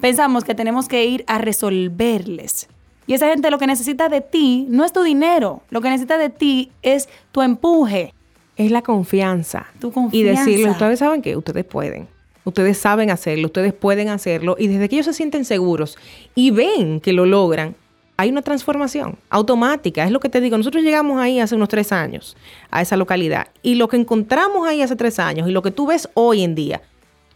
pensamos 0.01 0.45
que 0.45 0.55
tenemos 0.55 0.89
que 0.89 1.05
ir 1.05 1.25
a 1.27 1.39
resolverles. 1.39 2.69
Y 3.07 3.15
esa 3.15 3.29
gente 3.29 3.51
lo 3.51 3.59
que 3.59 3.67
necesita 3.67 4.09
de 4.09 4.21
ti 4.21 4.67
no 4.69 4.85
es 4.85 4.93
tu 4.93 5.03
dinero, 5.03 5.63
lo 5.71 5.81
que 5.81 5.91
necesita 5.91 6.17
de 6.19 6.31
ti 6.31 6.73
es 6.83 7.09
tu 7.33 7.43
empuje. 7.43 8.15
Es 8.57 8.71
la 8.71 8.83
confianza. 8.83 9.67
Tu 9.81 9.93
confianza. 9.93 10.17
Y 10.17 10.23
decirle, 10.23 10.71
ustedes 10.71 11.01
saben 11.01 11.21
que 11.21 11.37
ustedes 11.37 11.65
pueden. 11.65 12.09
Ustedes 12.45 12.79
saben 12.79 13.11
hacerlo, 13.11 13.47
ustedes 13.47 13.73
pueden 13.73 14.09
hacerlo. 14.09 14.57
Y 14.59 14.69
desde 14.69 14.89
que 14.89 14.97
ellos 14.97 15.07
se 15.07 15.15
sienten 15.15 15.45
seguros 15.45 15.97
y 16.35 16.51
ven 16.51 17.01
que 17.01 17.13
lo 17.13 17.27
logran, 17.27 17.75
hay 18.17 18.31
una 18.31 18.43
transformación 18.43 19.19
automática. 19.31 20.05
Es 20.05 20.11
lo 20.11 20.21
que 20.21 20.29
te 20.29 20.41
digo. 20.41 20.57
Nosotros 20.57 20.83
llegamos 20.83 21.21
ahí 21.21 21.41
hace 21.41 21.55
unos 21.55 21.69
tres 21.69 21.93
años 21.93 22.37
a 22.71 22.83
esa 22.83 22.97
localidad 22.97 23.49
y 23.63 23.75
lo 23.75 23.89
que 23.89 23.97
encontramos 23.97 24.67
ahí 24.67 24.83
hace 24.83 24.97
tres 24.97 25.19
años 25.19 25.49
y 25.49 25.53
lo 25.53 25.63
que 25.63 25.71
tú 25.71 25.87
ves 25.87 26.09
hoy 26.15 26.43
en 26.43 26.55
día 26.55 26.83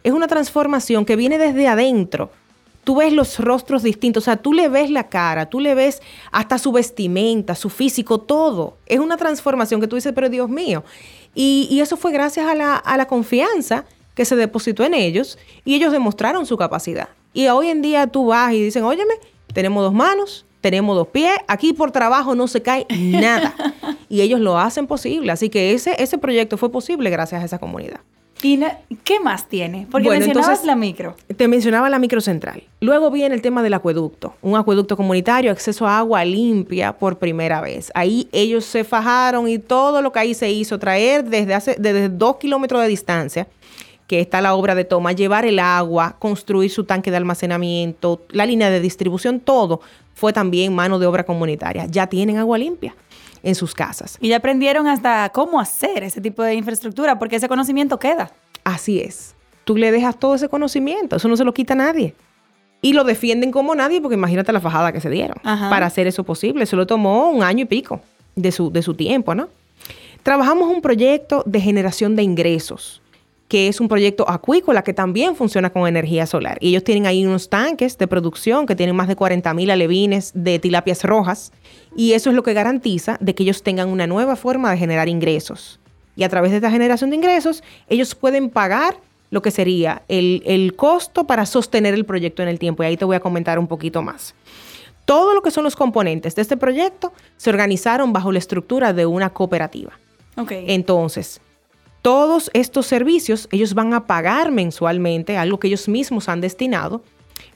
es 0.04 0.12
una 0.12 0.28
transformación 0.28 1.04
que 1.04 1.16
viene 1.16 1.38
desde 1.38 1.66
adentro. 1.66 2.30
Tú 2.84 2.96
ves 2.96 3.12
los 3.12 3.38
rostros 3.38 3.82
distintos, 3.82 4.22
o 4.22 4.26
sea, 4.26 4.36
tú 4.38 4.54
le 4.54 4.68
ves 4.70 4.90
la 4.90 5.08
cara, 5.08 5.46
tú 5.46 5.60
le 5.60 5.74
ves 5.74 6.00
hasta 6.32 6.56
su 6.56 6.72
vestimenta, 6.72 7.54
su 7.54 7.68
físico, 7.68 8.18
todo. 8.18 8.78
Es 8.86 8.98
una 8.98 9.18
transformación 9.18 9.80
que 9.80 9.88
tú 9.88 9.96
dices, 9.96 10.12
pero 10.14 10.30
Dios 10.30 10.48
mío. 10.48 10.84
Y, 11.34 11.78
eso 11.80 11.98
fue 11.98 12.12
gracias 12.12 12.46
a 12.46 12.54
la, 12.54 12.76
a 12.76 12.96
la 12.96 13.06
confianza 13.06 13.84
que 14.14 14.24
se 14.24 14.36
depositó 14.36 14.84
en 14.84 14.94
ellos 14.94 15.38
y 15.66 15.74
ellos 15.74 15.92
demostraron 15.92 16.46
su 16.46 16.56
capacidad. 16.56 17.10
Y 17.34 17.48
hoy 17.48 17.68
en 17.68 17.82
día 17.82 18.06
tú 18.06 18.28
vas 18.28 18.54
y 18.54 18.62
dicen, 18.62 18.84
óyeme, 18.84 19.14
tenemos 19.52 19.84
dos 19.84 19.92
manos, 19.92 20.46
tenemos 20.60 20.96
dos 20.96 21.08
pies, 21.08 21.36
aquí 21.46 21.72
por 21.72 21.90
trabajo 21.90 22.34
no 22.34 22.48
se 22.48 22.62
cae 22.62 22.86
nada. 22.90 23.54
y 24.08 24.20
ellos 24.20 24.40
lo 24.40 24.58
hacen 24.58 24.86
posible. 24.86 25.32
Así 25.32 25.48
que 25.48 25.72
ese, 25.72 25.94
ese 26.02 26.18
proyecto 26.18 26.56
fue 26.56 26.70
posible 26.70 27.10
gracias 27.10 27.42
a 27.42 27.44
esa 27.44 27.58
comunidad. 27.58 28.00
¿Y 28.42 28.60
qué 29.02 29.18
más 29.18 29.48
tiene? 29.48 29.88
Porque 29.90 30.08
mencionabas 30.10 30.64
la 30.64 30.76
micro. 30.76 31.16
Te 31.36 31.48
mencionaba 31.48 31.88
la 31.90 31.98
micro 31.98 32.20
central. 32.20 32.62
Luego 32.80 33.10
viene 33.10 33.34
el 33.34 33.42
tema 33.42 33.62
del 33.62 33.74
acueducto. 33.74 34.34
Un 34.42 34.56
acueducto 34.56 34.96
comunitario, 34.96 35.50
acceso 35.50 35.86
a 35.86 35.98
agua 35.98 36.24
limpia 36.24 36.96
por 36.96 37.18
primera 37.18 37.60
vez. 37.60 37.90
Ahí 37.94 38.28
ellos 38.30 38.64
se 38.64 38.84
fajaron 38.84 39.48
y 39.48 39.58
todo 39.58 40.02
lo 40.02 40.12
que 40.12 40.20
ahí 40.20 40.34
se 40.34 40.50
hizo, 40.50 40.78
traer 40.78 41.24
desde, 41.24 41.54
hace, 41.54 41.76
desde 41.78 42.08
dos 42.08 42.36
kilómetros 42.36 42.80
de 42.82 42.88
distancia 42.88 43.48
que 44.08 44.20
está 44.20 44.40
la 44.40 44.54
obra 44.54 44.74
de 44.74 44.84
toma, 44.84 45.12
llevar 45.12 45.44
el 45.44 45.58
agua, 45.58 46.16
construir 46.18 46.70
su 46.70 46.84
tanque 46.84 47.10
de 47.10 47.18
almacenamiento, 47.18 48.22
la 48.30 48.46
línea 48.46 48.70
de 48.70 48.80
distribución, 48.80 49.38
todo 49.38 49.82
fue 50.14 50.32
también 50.32 50.74
mano 50.74 50.98
de 50.98 51.06
obra 51.06 51.24
comunitaria. 51.24 51.86
Ya 51.86 52.08
tienen 52.08 52.38
agua 52.38 52.56
limpia 52.56 52.96
en 53.42 53.54
sus 53.54 53.74
casas. 53.74 54.16
Y 54.20 54.28
ya 54.28 54.38
aprendieron 54.38 54.88
hasta 54.88 55.28
cómo 55.28 55.60
hacer 55.60 56.02
ese 56.02 56.22
tipo 56.22 56.42
de 56.42 56.54
infraestructura, 56.54 57.18
porque 57.18 57.36
ese 57.36 57.48
conocimiento 57.48 57.98
queda. 57.98 58.32
Así 58.64 58.98
es. 58.98 59.34
Tú 59.64 59.76
le 59.76 59.92
dejas 59.92 60.18
todo 60.18 60.34
ese 60.34 60.48
conocimiento, 60.48 61.16
eso 61.16 61.28
no 61.28 61.36
se 61.36 61.44
lo 61.44 61.52
quita 61.52 61.74
a 61.74 61.76
nadie. 61.76 62.14
Y 62.80 62.94
lo 62.94 63.04
defienden 63.04 63.52
como 63.52 63.74
nadie, 63.74 64.00
porque 64.00 64.14
imagínate 64.14 64.52
la 64.54 64.60
fajada 64.60 64.90
que 64.90 65.02
se 65.02 65.10
dieron 65.10 65.36
para 65.42 65.84
hacer 65.84 66.06
eso 66.06 66.24
posible. 66.24 66.64
Eso 66.64 66.76
lo 66.76 66.86
tomó 66.86 67.28
un 67.28 67.42
año 67.42 67.64
y 67.64 67.66
pico 67.66 68.00
de 68.36 68.52
su, 68.52 68.70
de 68.70 68.82
su 68.82 68.94
tiempo, 68.94 69.34
¿no? 69.34 69.48
Trabajamos 70.22 70.68
un 70.68 70.80
proyecto 70.80 71.42
de 71.44 71.60
generación 71.60 72.16
de 72.16 72.22
ingresos 72.22 73.02
que 73.48 73.68
es 73.68 73.80
un 73.80 73.88
proyecto 73.88 74.28
acuícola 74.28 74.84
que 74.84 74.92
también 74.92 75.34
funciona 75.34 75.70
con 75.70 75.88
energía 75.88 76.26
solar. 76.26 76.58
Y 76.60 76.68
ellos 76.68 76.84
tienen 76.84 77.06
ahí 77.06 77.24
unos 77.24 77.48
tanques 77.48 77.96
de 77.96 78.06
producción 78.06 78.66
que 78.66 78.76
tienen 78.76 78.94
más 78.94 79.08
de 79.08 79.16
40 79.16 79.52
mil 79.54 79.70
alevines 79.70 80.32
de 80.34 80.58
tilapias 80.58 81.02
rojas 81.02 81.52
y 81.96 82.12
eso 82.12 82.30
es 82.30 82.36
lo 82.36 82.42
que 82.42 82.52
garantiza 82.52 83.16
de 83.20 83.34
que 83.34 83.42
ellos 83.42 83.62
tengan 83.62 83.88
una 83.88 84.06
nueva 84.06 84.36
forma 84.36 84.70
de 84.70 84.76
generar 84.76 85.08
ingresos. 85.08 85.80
Y 86.14 86.24
a 86.24 86.28
través 86.28 86.50
de 86.50 86.58
esta 86.58 86.70
generación 86.70 87.10
de 87.10 87.16
ingresos, 87.16 87.62
ellos 87.88 88.14
pueden 88.14 88.50
pagar 88.50 88.98
lo 89.30 89.40
que 89.40 89.50
sería 89.50 90.02
el, 90.08 90.42
el 90.44 90.74
costo 90.74 91.26
para 91.26 91.46
sostener 91.46 91.94
el 91.94 92.04
proyecto 92.04 92.42
en 92.42 92.48
el 92.48 92.58
tiempo. 92.58 92.82
Y 92.82 92.86
ahí 92.86 92.96
te 92.96 93.04
voy 93.04 93.16
a 93.16 93.20
comentar 93.20 93.58
un 93.58 93.66
poquito 93.66 94.02
más. 94.02 94.34
Todo 95.04 95.32
lo 95.32 95.42
que 95.42 95.50
son 95.50 95.64
los 95.64 95.76
componentes 95.76 96.34
de 96.34 96.42
este 96.42 96.58
proyecto 96.58 97.14
se 97.38 97.48
organizaron 97.48 98.12
bajo 98.12 98.30
la 98.30 98.38
estructura 98.38 98.92
de 98.92 99.06
una 99.06 99.30
cooperativa. 99.30 99.92
Okay. 100.36 100.66
Entonces, 100.68 101.40
todos 102.08 102.50
estos 102.54 102.86
servicios 102.86 103.48
ellos 103.52 103.74
van 103.74 103.92
a 103.92 104.06
pagar 104.06 104.50
mensualmente, 104.50 105.36
algo 105.36 105.60
que 105.60 105.68
ellos 105.68 105.90
mismos 105.90 106.30
han 106.30 106.40
destinado, 106.40 107.02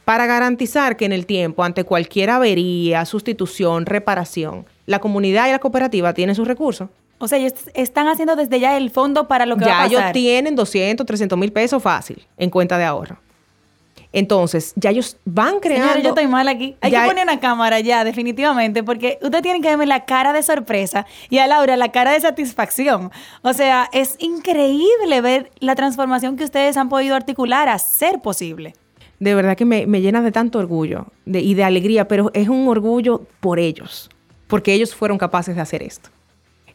para 0.05 0.27
garantizar 0.27 0.99
que 0.99 1.07
en 1.07 1.13
el 1.15 1.25
tiempo, 1.25 1.65
ante 1.65 1.85
cualquier 1.85 2.29
avería, 2.29 3.07
sustitución, 3.07 3.87
reparación, 3.87 4.67
la 4.85 4.99
comunidad 4.99 5.49
y 5.49 5.53
la 5.53 5.59
cooperativa 5.59 6.13
tienen 6.13 6.35
sus 6.35 6.47
recursos. 6.47 6.91
O 7.17 7.29
sea, 7.29 7.39
ellos 7.39 7.55
están 7.73 8.09
haciendo 8.09 8.37
desde 8.37 8.61
ya 8.61 8.77
el 8.77 8.91
fondo 8.91 9.27
para 9.27 9.47
lo 9.47 9.57
que 9.57 9.65
va 9.65 9.71
a 9.71 9.77
pasar. 9.85 9.91
Ya 9.91 9.99
ellos 10.01 10.13
tienen 10.13 10.55
200, 10.55 11.07
300 11.07 11.39
mil 11.39 11.51
pesos 11.51 11.83
fácil 11.83 12.23
en 12.37 12.51
cuenta 12.51 12.77
de 12.77 12.85
ahorro. 12.85 13.17
Entonces, 14.13 14.75
ya 14.77 14.91
ellos 14.91 15.17
van 15.25 15.59
creando. 15.61 15.87
Señora, 15.87 16.03
yo 16.03 16.09
estoy 16.11 16.27
mal 16.27 16.47
aquí. 16.49 16.77
Hay 16.83 16.91
que 16.91 17.01
poner 17.01 17.25
una 17.25 17.41
cámara 17.41 17.81
ya, 17.81 18.05
definitivamente, 18.05 18.83
porque 18.83 19.19
usted 19.23 19.43
tiene 19.43 19.61
que 19.61 19.69
verme 19.69 19.87
la 19.87 20.05
cara 20.05 20.33
de 20.33 20.43
sorpresa 20.43 21.07
y 21.31 21.39
a 21.39 21.47
Laura 21.47 21.77
la 21.77 21.91
cara 21.93 22.13
de 22.13 22.21
satisfacción. 22.21 23.11
O 23.41 23.53
sea, 23.55 23.89
es 23.93 24.17
increíble 24.19 25.21
ver 25.23 25.51
la 25.61 25.75
transformación 25.75 26.37
que 26.37 26.45
ustedes 26.45 26.77
han 26.77 26.91
podido 26.91 27.17
articular 27.17 27.69
a 27.69 27.79
ser 27.79 28.21
posible. 28.21 28.75
De 29.19 29.35
verdad 29.35 29.57
que 29.57 29.65
me, 29.65 29.87
llena 30.01 30.21
de 30.21 30.33
tanto 30.33 30.59
orgullo 30.59 31.07
y 31.25 31.55
de 31.55 31.65
alegría, 31.65 32.09
pero 32.09 32.31
es 32.35 32.49
un 32.49 32.67
orgullo 32.67 33.23
por 33.41 33.61
ellos, 33.61 34.11
porque 34.49 34.75
ellos 34.75 34.95
fueron 34.95 35.17
capaces 35.17 35.55
de 35.55 35.63
hacer 35.63 35.83
esto. 35.83 36.11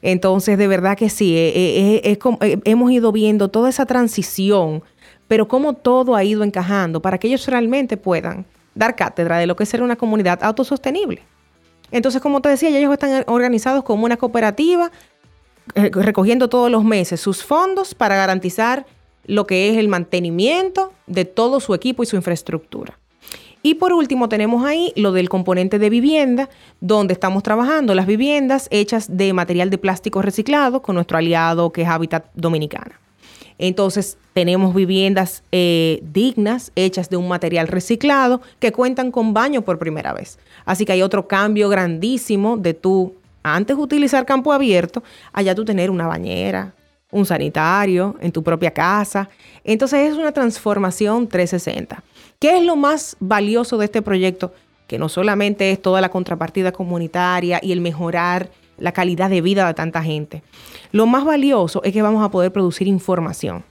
Entonces, 0.02 0.58
de 0.58 0.68
verdad 0.68 0.98
que 0.98 1.10
sí, 1.10 1.36
eh, 1.36 2.02
eh, 2.06 2.18
eh, 2.42 2.60
hemos 2.64 2.92
ido 2.92 3.12
viendo 3.12 3.50
toda 3.50 3.70
esa 3.70 3.86
transición 3.86 4.84
pero 5.28 5.48
cómo 5.48 5.74
todo 5.74 6.16
ha 6.16 6.24
ido 6.24 6.44
encajando 6.44 7.02
para 7.02 7.18
que 7.18 7.28
ellos 7.28 7.48
realmente 7.48 7.98
puedan 7.98 8.46
dar 8.76 8.96
cátedra 8.96 9.38
de 9.38 9.48
lo 9.48 9.56
que 9.56 9.64
es 9.64 9.70
ser 9.70 9.82
una 9.82 9.96
comunidad 9.96 10.44
autosostenible. 10.44 11.24
Entonces, 11.92 12.22
como 12.22 12.42
te 12.42 12.50
decía, 12.50 12.70
ellos 12.70 12.92
están 12.92 13.24
organizados 13.28 13.84
como 13.84 14.06
una 14.06 14.18
cooperativa, 14.18 14.92
eh, 15.76 15.90
recogiendo 15.94 16.50
todos 16.50 16.70
los 16.70 16.84
meses 16.84 17.20
sus 17.20 17.44
fondos 17.44 17.96
para 17.96 18.16
garantizar 18.16 18.86
lo 19.26 19.48
que 19.48 19.70
es 19.70 19.78
el 19.78 19.88
mantenimiento 19.88 20.94
de 21.06 21.26
todo 21.26 21.60
su 21.60 21.74
equipo 21.74 22.04
y 22.04 22.06
su 22.06 22.16
infraestructura. 22.16 22.98
Y 23.64 23.76
por 23.76 23.92
último 23.92 24.30
tenemos 24.30 24.66
ahí 24.66 24.94
lo 24.96 25.12
del 25.12 25.28
componente 25.28 25.80
de 25.80 25.90
vivienda, 25.90 26.50
donde 26.80 27.14
estamos 27.14 27.44
trabajando 27.44 27.96
las 27.96 28.06
viviendas 28.06 28.68
hechas 28.72 29.18
de 29.18 29.34
material 29.34 29.70
de 29.70 29.78
plástico 29.78 30.22
reciclado 30.22 30.82
con 30.82 30.96
nuestro 30.96 31.18
aliado 31.18 31.72
que 31.72 31.82
es 31.82 31.88
Habitat 31.88 32.28
Dominicana. 32.34 33.00
Entonces, 33.60 34.18
tenemos 34.34 34.76
viviendas 34.76 35.44
eh, 35.52 36.00
dignas, 36.14 36.72
hechas 36.76 37.10
de 37.10 37.18
un 37.18 37.28
material 37.28 37.68
reciclado, 37.68 38.42
que 38.60 38.72
cuentan 38.72 39.12
con 39.12 39.34
baño 39.34 39.64
por 39.64 39.80
primera 39.80 40.14
vez. 40.14 40.38
Así 40.66 40.86
que 40.86 40.92
hay 40.92 41.02
otro 41.02 41.28
cambio 41.28 41.70
grandísimo 41.70 42.58
de 42.58 42.74
tú, 42.74 43.16
antes 43.42 43.76
utilizar 43.78 44.26
campo 44.26 44.54
abierto, 44.54 45.04
allá 45.34 45.56
tú 45.56 45.66
tener 45.66 45.90
una 45.90 46.08
bañera, 46.08 46.74
un 47.12 47.26
sanitario 47.26 48.16
en 48.22 48.32
tu 48.32 48.44
propia 48.44 48.72
casa. 48.72 49.30
Entonces, 49.64 50.12
es 50.12 50.18
una 50.18 50.32
transformación 50.32 51.28
360. 51.28 52.04
¿Qué 52.40 52.58
es 52.58 52.64
lo 52.64 52.76
más 52.76 53.18
valioso 53.20 53.78
de 53.78 53.86
este 53.86 54.04
proyecto? 54.04 54.54
Que 54.86 55.00
no 55.00 55.10
solamente 55.10 55.72
es 55.72 55.82
toda 55.82 56.00
la 56.00 56.10
contrapartida 56.10 56.72
comunitaria 56.72 57.60
y 57.64 57.72
el 57.72 57.82
mejorar 57.82 58.50
la 58.78 58.92
calidad 58.92 59.30
de 59.30 59.42
vida 59.42 59.68
de 59.68 59.74
tanta 59.74 60.04
gente. 60.04 60.44
Lo 60.92 61.06
más 61.06 61.26
valioso 61.26 61.82
es 61.84 61.94
que 61.94 62.02
vamos 62.02 62.24
a 62.24 62.32
poder 62.32 62.52
producir 62.52 62.88
información. 62.88 63.64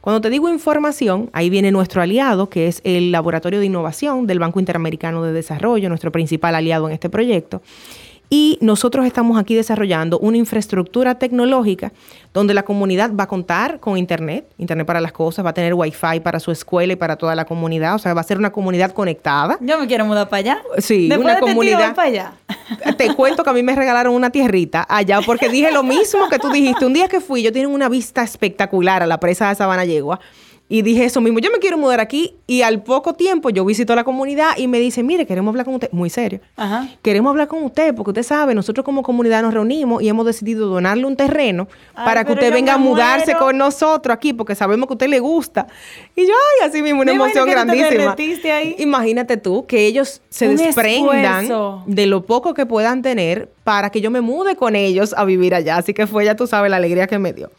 Cuando 0.00 0.20
te 0.20 0.28
digo 0.28 0.50
información, 0.50 1.30
ahí 1.32 1.48
viene 1.48 1.72
nuestro 1.72 2.02
aliado, 2.02 2.50
que 2.50 2.66
es 2.66 2.82
el 2.84 3.10
Laboratorio 3.10 3.58
de 3.58 3.64
Innovación 3.64 4.26
del 4.26 4.38
Banco 4.38 4.60
Interamericano 4.60 5.22
de 5.22 5.32
Desarrollo, 5.32 5.88
nuestro 5.88 6.12
principal 6.12 6.54
aliado 6.54 6.88
en 6.88 6.92
este 6.92 7.08
proyecto. 7.08 7.62
Y 8.30 8.58
nosotros 8.60 9.06
estamos 9.06 9.38
aquí 9.38 9.54
desarrollando 9.54 10.18
una 10.18 10.36
infraestructura 10.36 11.16
tecnológica 11.16 11.92
donde 12.32 12.54
la 12.54 12.64
comunidad 12.64 13.12
va 13.14 13.24
a 13.24 13.26
contar 13.28 13.78
con 13.80 13.96
Internet, 13.96 14.46
Internet 14.58 14.86
para 14.86 15.00
las 15.00 15.12
cosas, 15.12 15.44
va 15.44 15.50
a 15.50 15.54
tener 15.54 15.74
Wi-Fi 15.74 16.20
para 16.20 16.40
su 16.40 16.50
escuela 16.50 16.94
y 16.94 16.96
para 16.96 17.16
toda 17.16 17.34
la 17.34 17.44
comunidad, 17.44 17.94
o 17.94 17.98
sea, 17.98 18.12
va 18.14 18.22
a 18.22 18.24
ser 18.24 18.38
una 18.38 18.50
comunidad 18.50 18.92
conectada. 18.92 19.58
Yo 19.60 19.78
me 19.78 19.86
quiero 19.86 20.04
mudar 20.04 20.28
para 20.28 20.40
allá. 20.40 20.62
Sí, 20.78 21.10
una 21.16 21.38
comunidad. 21.38 21.94
para 21.94 22.08
allá. 22.08 22.32
Te 22.98 23.14
cuento 23.14 23.44
que 23.44 23.50
a 23.50 23.52
mí 23.52 23.62
me 23.62 23.76
regalaron 23.76 24.14
una 24.14 24.30
tierrita 24.30 24.84
allá 24.88 25.20
porque 25.24 25.48
dije 25.48 25.70
lo 25.70 25.82
mismo 25.82 26.28
que 26.28 26.38
tú 26.38 26.50
dijiste. 26.50 26.86
Un 26.86 26.94
día 26.94 27.08
que 27.08 27.20
fui, 27.20 27.42
yo 27.42 27.52
tienen 27.52 27.72
una 27.72 27.88
vista 27.88 28.22
espectacular 28.22 29.02
a 29.02 29.06
la 29.06 29.20
presa 29.20 29.48
de 29.48 29.54
Sabana 29.54 29.84
Yegua 29.84 30.18
y 30.66 30.80
dije 30.80 31.04
eso 31.04 31.20
mismo, 31.20 31.40
yo 31.40 31.50
me 31.50 31.58
quiero 31.58 31.76
mudar 31.76 32.00
aquí 32.00 32.36
y 32.46 32.62
al 32.62 32.82
poco 32.82 33.12
tiempo 33.12 33.50
yo 33.50 33.64
visito 33.66 33.94
la 33.94 34.02
comunidad 34.02 34.56
y 34.56 34.66
me 34.66 34.80
dice, 34.80 35.02
mire, 35.02 35.26
queremos 35.26 35.52
hablar 35.52 35.66
con 35.66 35.74
usted, 35.74 35.90
muy 35.92 36.08
serio, 36.08 36.40
queremos 37.02 37.30
hablar 37.30 37.48
con 37.48 37.62
usted 37.62 37.94
porque 37.94 38.10
usted 38.10 38.22
sabe, 38.22 38.54
nosotros 38.54 38.84
como 38.84 39.02
comunidad 39.02 39.42
nos 39.42 39.52
reunimos 39.52 40.02
y 40.02 40.08
hemos 40.08 40.24
decidido 40.24 40.66
donarle 40.66 41.04
un 41.04 41.16
terreno 41.16 41.68
para 41.94 42.24
que 42.24 42.32
usted 42.32 42.52
venga 42.52 42.74
a 42.74 42.78
mudarse 42.78 43.34
con 43.34 43.58
nosotros 43.58 44.14
aquí 44.14 44.32
porque 44.32 44.54
sabemos 44.54 44.86
que 44.88 44.92
a 44.92 44.96
usted 44.96 45.08
le 45.08 45.20
gusta. 45.20 45.66
Y 46.16 46.22
yo, 46.22 46.32
ay, 46.32 46.68
así 46.68 46.80
mismo, 46.80 47.02
una 47.02 47.12
emoción 47.12 47.48
grandísima. 47.48 48.16
Imagínate 48.78 49.36
tú 49.36 49.66
que 49.66 49.86
ellos 49.86 50.22
se 50.30 50.48
desprendan 50.48 51.46
de 51.86 52.06
lo 52.06 52.24
poco 52.24 52.54
que 52.54 52.64
puedan 52.64 53.02
tener 53.02 53.50
para 53.64 53.90
que 53.90 54.00
yo 54.00 54.10
me 54.10 54.20
mude 54.20 54.56
con 54.56 54.76
ellos 54.76 55.14
a 55.16 55.24
vivir 55.24 55.54
allá. 55.54 55.76
Así 55.76 55.92
que 55.92 56.06
fue, 56.06 56.24
ya 56.24 56.36
tú 56.36 56.46
sabes, 56.46 56.70
la 56.70 56.76
alegría 56.76 57.06
que 57.06 57.18
me 57.18 57.32
dio. 57.32 57.50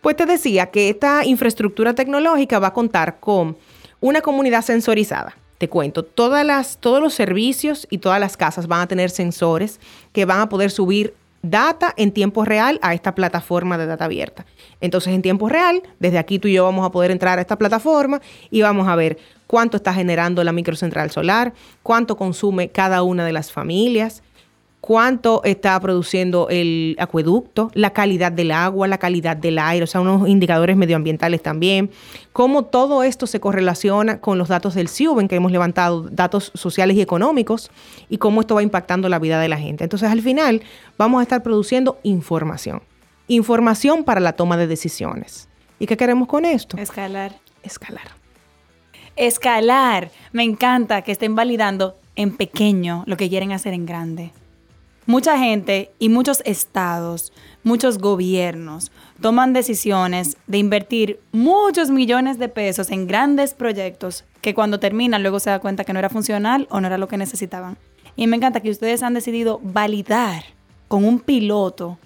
Pues 0.00 0.16
te 0.16 0.26
decía 0.26 0.66
que 0.66 0.90
esta 0.90 1.24
infraestructura 1.24 1.94
tecnológica 1.94 2.58
va 2.58 2.68
a 2.68 2.72
contar 2.72 3.18
con 3.20 3.56
una 4.00 4.20
comunidad 4.20 4.62
sensorizada. 4.62 5.36
Te 5.58 5.68
cuento, 5.68 6.04
todas 6.04 6.46
las, 6.46 6.78
todos 6.78 7.02
los 7.02 7.14
servicios 7.14 7.88
y 7.90 7.98
todas 7.98 8.20
las 8.20 8.36
casas 8.36 8.68
van 8.68 8.82
a 8.82 8.86
tener 8.86 9.10
sensores 9.10 9.80
que 10.12 10.24
van 10.24 10.40
a 10.40 10.48
poder 10.48 10.70
subir 10.70 11.14
data 11.42 11.94
en 11.96 12.12
tiempo 12.12 12.44
real 12.44 12.78
a 12.82 12.94
esta 12.94 13.14
plataforma 13.14 13.76
de 13.76 13.86
data 13.86 14.04
abierta. 14.04 14.46
Entonces, 14.80 15.12
en 15.14 15.22
tiempo 15.22 15.48
real, 15.48 15.82
desde 15.98 16.18
aquí 16.18 16.38
tú 16.38 16.46
y 16.48 16.54
yo 16.54 16.64
vamos 16.64 16.86
a 16.86 16.90
poder 16.90 17.10
entrar 17.10 17.38
a 17.38 17.40
esta 17.40 17.56
plataforma 17.56 18.20
y 18.50 18.62
vamos 18.62 18.86
a 18.86 18.94
ver 18.94 19.18
cuánto 19.46 19.76
está 19.76 19.92
generando 19.92 20.44
la 20.44 20.52
microcentral 20.52 21.10
solar, 21.10 21.52
cuánto 21.82 22.16
consume 22.16 22.68
cada 22.68 23.02
una 23.02 23.24
de 23.24 23.32
las 23.32 23.50
familias, 23.50 24.22
cuánto 24.80 25.42
está 25.44 25.78
produciendo 25.80 26.48
el 26.50 26.96
acueducto, 26.98 27.70
la 27.74 27.90
calidad 27.90 28.32
del 28.32 28.50
agua, 28.50 28.86
la 28.88 28.98
calidad 28.98 29.36
del 29.36 29.58
aire, 29.58 29.84
o 29.84 29.86
sea, 29.86 30.00
unos 30.00 30.28
indicadores 30.28 30.76
medioambientales 30.76 31.42
también, 31.42 31.90
cómo 32.32 32.64
todo 32.64 33.02
esto 33.02 33.26
se 33.26 33.40
correlaciona 33.40 34.20
con 34.20 34.38
los 34.38 34.48
datos 34.48 34.74
del 34.74 34.88
CIUBEN 34.88 35.28
que 35.28 35.36
hemos 35.36 35.52
levantado, 35.52 36.08
datos 36.10 36.52
sociales 36.54 36.96
y 36.96 37.00
económicos, 37.00 37.70
y 38.08 38.18
cómo 38.18 38.40
esto 38.40 38.54
va 38.54 38.62
impactando 38.62 39.08
la 39.08 39.18
vida 39.18 39.40
de 39.40 39.48
la 39.48 39.58
gente. 39.58 39.84
Entonces, 39.84 40.10
al 40.10 40.22
final, 40.22 40.62
vamos 40.96 41.20
a 41.20 41.22
estar 41.22 41.42
produciendo 41.42 41.98
información, 42.02 42.82
información 43.26 44.04
para 44.04 44.20
la 44.20 44.34
toma 44.34 44.56
de 44.56 44.66
decisiones. 44.66 45.48
¿Y 45.78 45.86
qué 45.86 45.96
queremos 45.96 46.28
con 46.28 46.44
esto? 46.44 46.76
Escalar. 46.76 47.36
Escalar. 47.62 48.08
Escalar. 49.16 50.10
Me 50.32 50.44
encanta 50.44 51.02
que 51.02 51.12
estén 51.12 51.34
validando 51.34 51.96
en 52.16 52.36
pequeño 52.36 53.04
lo 53.06 53.16
que 53.16 53.28
quieren 53.28 53.52
hacer 53.52 53.74
en 53.74 53.86
grande. 53.86 54.32
Mucha 55.08 55.38
gente 55.38 55.90
y 55.98 56.10
muchos 56.10 56.42
estados, 56.44 57.32
muchos 57.62 57.96
gobiernos 57.96 58.92
toman 59.22 59.54
decisiones 59.54 60.36
de 60.46 60.58
invertir 60.58 61.18
muchos 61.32 61.88
millones 61.88 62.38
de 62.38 62.50
pesos 62.50 62.90
en 62.90 63.06
grandes 63.06 63.54
proyectos 63.54 64.26
que 64.42 64.52
cuando 64.52 64.78
terminan 64.80 65.22
luego 65.22 65.40
se 65.40 65.48
da 65.48 65.60
cuenta 65.60 65.84
que 65.84 65.94
no 65.94 65.98
era 65.98 66.10
funcional 66.10 66.68
o 66.68 66.82
no 66.82 66.88
era 66.88 66.98
lo 66.98 67.08
que 67.08 67.16
necesitaban. 67.16 67.78
Y 68.16 68.26
me 68.26 68.36
encanta 68.36 68.60
que 68.60 68.68
ustedes 68.68 69.02
han 69.02 69.14
decidido 69.14 69.62
validar 69.62 70.42
con 70.88 71.06
un 71.06 71.20
piloto 71.20 71.98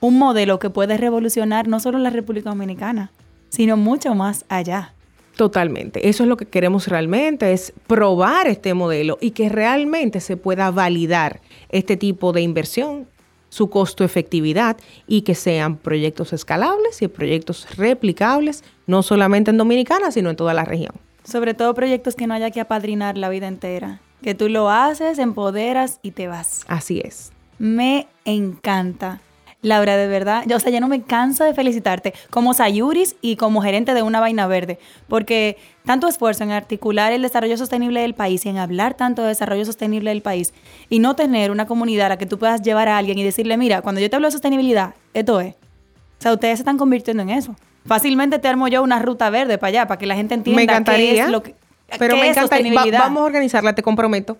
un 0.00 0.18
modelo 0.18 0.58
que 0.58 0.68
puede 0.68 0.96
revolucionar 0.96 1.68
no 1.68 1.78
solo 1.78 1.98
la 1.98 2.10
República 2.10 2.50
Dominicana, 2.50 3.12
sino 3.50 3.76
mucho 3.76 4.16
más 4.16 4.44
allá. 4.48 4.94
Totalmente. 5.36 6.08
Eso 6.08 6.24
es 6.24 6.28
lo 6.28 6.36
que 6.36 6.46
queremos 6.46 6.88
realmente, 6.88 7.52
es 7.52 7.72
probar 7.86 8.48
este 8.48 8.74
modelo 8.74 9.16
y 9.20 9.30
que 9.30 9.48
realmente 9.48 10.18
se 10.18 10.36
pueda 10.36 10.72
validar 10.72 11.40
este 11.68 11.96
tipo 11.96 12.32
de 12.32 12.42
inversión, 12.42 13.06
su 13.48 13.70
costo 13.70 14.04
efectividad 14.04 14.76
y 15.06 15.22
que 15.22 15.34
sean 15.34 15.76
proyectos 15.76 16.32
escalables 16.32 17.00
y 17.02 17.08
proyectos 17.08 17.66
replicables, 17.76 18.62
no 18.86 19.02
solamente 19.02 19.50
en 19.50 19.56
Dominicana, 19.58 20.10
sino 20.10 20.30
en 20.30 20.36
toda 20.36 20.54
la 20.54 20.64
región. 20.64 20.92
Sobre 21.24 21.54
todo 21.54 21.74
proyectos 21.74 22.14
que 22.14 22.26
no 22.26 22.34
haya 22.34 22.50
que 22.50 22.60
apadrinar 22.60 23.18
la 23.18 23.28
vida 23.28 23.48
entera, 23.48 24.00
que 24.22 24.34
tú 24.34 24.48
lo 24.48 24.70
haces, 24.70 25.18
empoderas 25.18 25.98
y 26.02 26.12
te 26.12 26.28
vas. 26.28 26.64
Así 26.68 27.00
es. 27.04 27.32
Me 27.58 28.06
encanta. 28.24 29.20
Laura, 29.60 29.96
de 29.96 30.06
verdad, 30.06 30.44
yo, 30.46 30.56
o 30.56 30.60
sea, 30.60 30.70
ya 30.70 30.78
no 30.78 30.86
me 30.86 31.02
canso 31.02 31.42
de 31.42 31.52
felicitarte 31.52 32.14
como 32.30 32.54
Sayuris 32.54 33.16
y 33.20 33.34
como 33.34 33.60
gerente 33.60 33.92
de 33.92 34.02
una 34.02 34.20
vaina 34.20 34.46
verde, 34.46 34.78
porque 35.08 35.56
tanto 35.84 36.06
esfuerzo 36.06 36.44
en 36.44 36.52
articular 36.52 37.12
el 37.12 37.22
desarrollo 37.22 37.56
sostenible 37.56 38.00
del 38.00 38.14
país 38.14 38.46
y 38.46 38.50
en 38.50 38.58
hablar 38.58 38.94
tanto 38.94 39.22
de 39.22 39.28
desarrollo 39.28 39.64
sostenible 39.64 40.10
del 40.10 40.22
país 40.22 40.54
y 40.88 41.00
no 41.00 41.16
tener 41.16 41.50
una 41.50 41.66
comunidad 41.66 42.06
a 42.06 42.10
la 42.10 42.18
que 42.18 42.26
tú 42.26 42.38
puedas 42.38 42.62
llevar 42.62 42.88
a 42.88 42.98
alguien 42.98 43.18
y 43.18 43.24
decirle, 43.24 43.56
mira, 43.56 43.82
cuando 43.82 44.00
yo 44.00 44.08
te 44.08 44.14
hablo 44.14 44.28
de 44.28 44.32
sostenibilidad, 44.32 44.94
esto 45.12 45.40
es. 45.40 45.54
O 45.54 46.20
sea, 46.20 46.32
ustedes 46.32 46.58
se 46.58 46.62
están 46.62 46.78
convirtiendo 46.78 47.24
en 47.24 47.30
eso. 47.30 47.56
Fácilmente 47.84 48.38
te 48.38 48.46
armo 48.46 48.68
yo 48.68 48.82
una 48.82 49.00
ruta 49.00 49.28
verde 49.30 49.58
para 49.58 49.68
allá, 49.68 49.88
para 49.88 49.98
que 49.98 50.06
la 50.06 50.14
gente 50.14 50.34
entienda 50.34 50.56
me 50.56 50.64
encantaría. 50.64 51.14
qué 51.14 51.20
es 51.20 51.30
lo 51.30 51.42
que... 51.42 51.54
Pero 51.98 52.16
¿qué 52.16 52.20
me 52.20 52.34
sostenibilidad? 52.34 52.98
Va- 53.00 53.04
vamos 53.04 53.22
a 53.22 53.24
organizarla, 53.24 53.74
te 53.74 53.82
comprometo. 53.82 54.36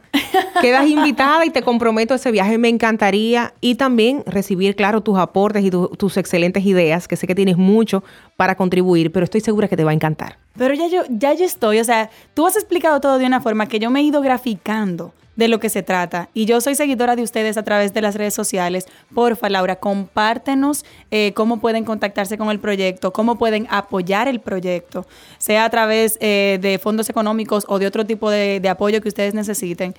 Quedas 0.60 0.86
invitada 0.88 1.46
y 1.46 1.50
te 1.50 1.62
comprometo 1.62 2.12
a 2.12 2.16
ese 2.16 2.30
viaje. 2.30 2.58
Me 2.58 2.68
encantaría. 2.68 3.54
Y 3.60 3.76
también 3.76 4.22
recibir, 4.26 4.76
claro, 4.76 5.00
tus 5.00 5.16
aportes 5.18 5.64
y 5.64 5.70
tu- 5.70 5.88
tus 5.96 6.16
excelentes 6.18 6.64
ideas, 6.66 7.08
que 7.08 7.16
sé 7.16 7.26
que 7.26 7.34
tienes 7.34 7.56
mucho 7.56 8.04
para 8.36 8.54
contribuir, 8.54 9.10
pero 9.12 9.24
estoy 9.24 9.40
segura 9.40 9.66
que 9.68 9.76
te 9.76 9.84
va 9.84 9.92
a 9.92 9.94
encantar. 9.94 10.36
Pero 10.58 10.74
ya 10.74 10.88
yo, 10.88 11.02
ya 11.08 11.32
yo 11.34 11.44
estoy, 11.44 11.78
o 11.80 11.84
sea, 11.84 12.10
tú 12.34 12.46
has 12.46 12.56
explicado 12.56 13.00
todo 13.00 13.18
de 13.18 13.24
una 13.26 13.40
forma 13.40 13.66
que 13.66 13.78
yo 13.78 13.90
me 13.90 14.00
he 14.00 14.02
ido 14.02 14.20
graficando 14.20 15.12
de 15.38 15.46
lo 15.46 15.60
que 15.60 15.70
se 15.70 15.84
trata. 15.84 16.28
Y 16.34 16.46
yo 16.46 16.60
soy 16.60 16.74
seguidora 16.74 17.14
de 17.14 17.22
ustedes 17.22 17.56
a 17.56 17.62
través 17.62 17.94
de 17.94 18.02
las 18.02 18.16
redes 18.16 18.34
sociales. 18.34 18.86
Porfa, 19.14 19.48
Laura, 19.48 19.76
compártenos 19.76 20.84
eh, 21.12 21.32
cómo 21.32 21.60
pueden 21.60 21.84
contactarse 21.84 22.36
con 22.36 22.50
el 22.50 22.58
proyecto, 22.58 23.12
cómo 23.12 23.38
pueden 23.38 23.68
apoyar 23.70 24.26
el 24.26 24.40
proyecto, 24.40 25.06
sea 25.38 25.64
a 25.64 25.70
través 25.70 26.18
eh, 26.20 26.58
de 26.60 26.80
fondos 26.80 27.08
económicos 27.08 27.64
o 27.68 27.78
de 27.78 27.86
otro 27.86 28.04
tipo 28.04 28.30
de, 28.30 28.58
de 28.58 28.68
apoyo 28.68 29.00
que 29.00 29.08
ustedes 29.08 29.32
necesiten. 29.32 29.94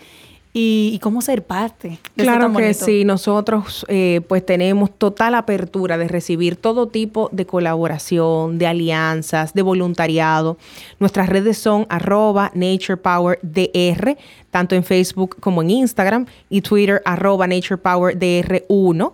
Y, 0.52 0.92
y 0.96 1.00
cómo 1.00 1.22
ser 1.22 1.44
parte. 1.44 2.00
de 2.16 2.24
Claro 2.24 2.52
tan 2.52 2.56
que 2.56 2.74
sí, 2.74 3.06
nosotros 3.06 3.86
eh, 3.88 4.22
pues 4.28 4.44
tenemos 4.44 4.90
total 4.98 5.36
apertura 5.36 6.00
de 6.00 6.08
recibir 6.08 6.56
todo 6.56 6.88
tipo 6.88 7.30
de 7.32 7.46
colaboración, 7.46 8.58
de 8.58 8.66
alianzas, 8.66 9.54
de 9.54 9.62
voluntariado. 9.62 10.58
Nuestras 11.00 11.30
redes 11.30 11.60
son 11.60 11.86
arroba 11.90 12.52
naturepowerdr, 12.56 14.18
tanto 14.50 14.76
en 14.76 14.84
Facebook 14.84 15.38
como 15.40 15.62
en 15.62 15.70
Instagram, 15.70 16.26
y 16.50 16.62
Twitter 16.62 17.04
arroba 17.06 17.46
naturepowerdr1. 17.46 19.14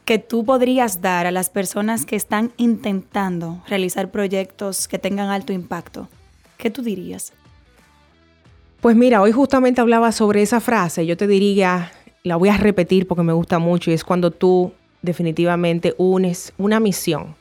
que 0.04 0.18
tú 0.18 0.44
podrías 0.44 1.00
dar 1.00 1.26
a 1.26 1.30
las 1.30 1.50
personas 1.50 2.04
que 2.04 2.16
están 2.16 2.52
intentando 2.56 3.62
realizar 3.68 4.11
proyectos 4.11 4.88
que 4.88 4.98
tengan 4.98 5.28
alto 5.28 5.52
impacto, 5.52 6.08
¿qué 6.56 6.70
tú 6.70 6.82
dirías? 6.82 7.32
Pues 8.80 8.96
mira, 8.96 9.20
hoy 9.20 9.32
justamente 9.32 9.80
hablaba 9.80 10.12
sobre 10.12 10.40
esa 10.40 10.61
frase. 10.61 11.04
Yo 11.04 11.16
te 11.16 11.26
diría, 11.26 11.92
la 12.22 12.37
voy 12.37 12.48
a 12.48 12.57
repetir 12.57 13.07
porque 13.07 13.22
me 13.22 13.33
gusta 13.33 13.59
mucho 13.59 13.90
y 13.90 13.94
es 13.94 14.04
cuando 14.04 14.31
tú 14.31 14.72
definitivamente 15.02 15.94
unes 15.98 16.52
una 16.59 16.81
misión, 16.81 17.37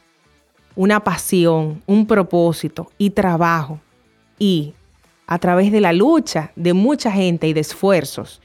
una 0.75 1.03
pasión, 1.03 1.81
un 1.85 2.05
propósito 2.05 2.91
y 2.97 3.09
trabajo 3.09 3.79
y 4.39 4.73
a 5.25 5.39
través 5.39 5.71
de 5.71 5.81
la 5.81 5.93
lucha 5.93 6.51
de 6.55 6.73
mucha 6.73 7.11
gente 7.11 7.47
y 7.47 7.53
de 7.53 7.59
esfuerzos, 7.59 8.41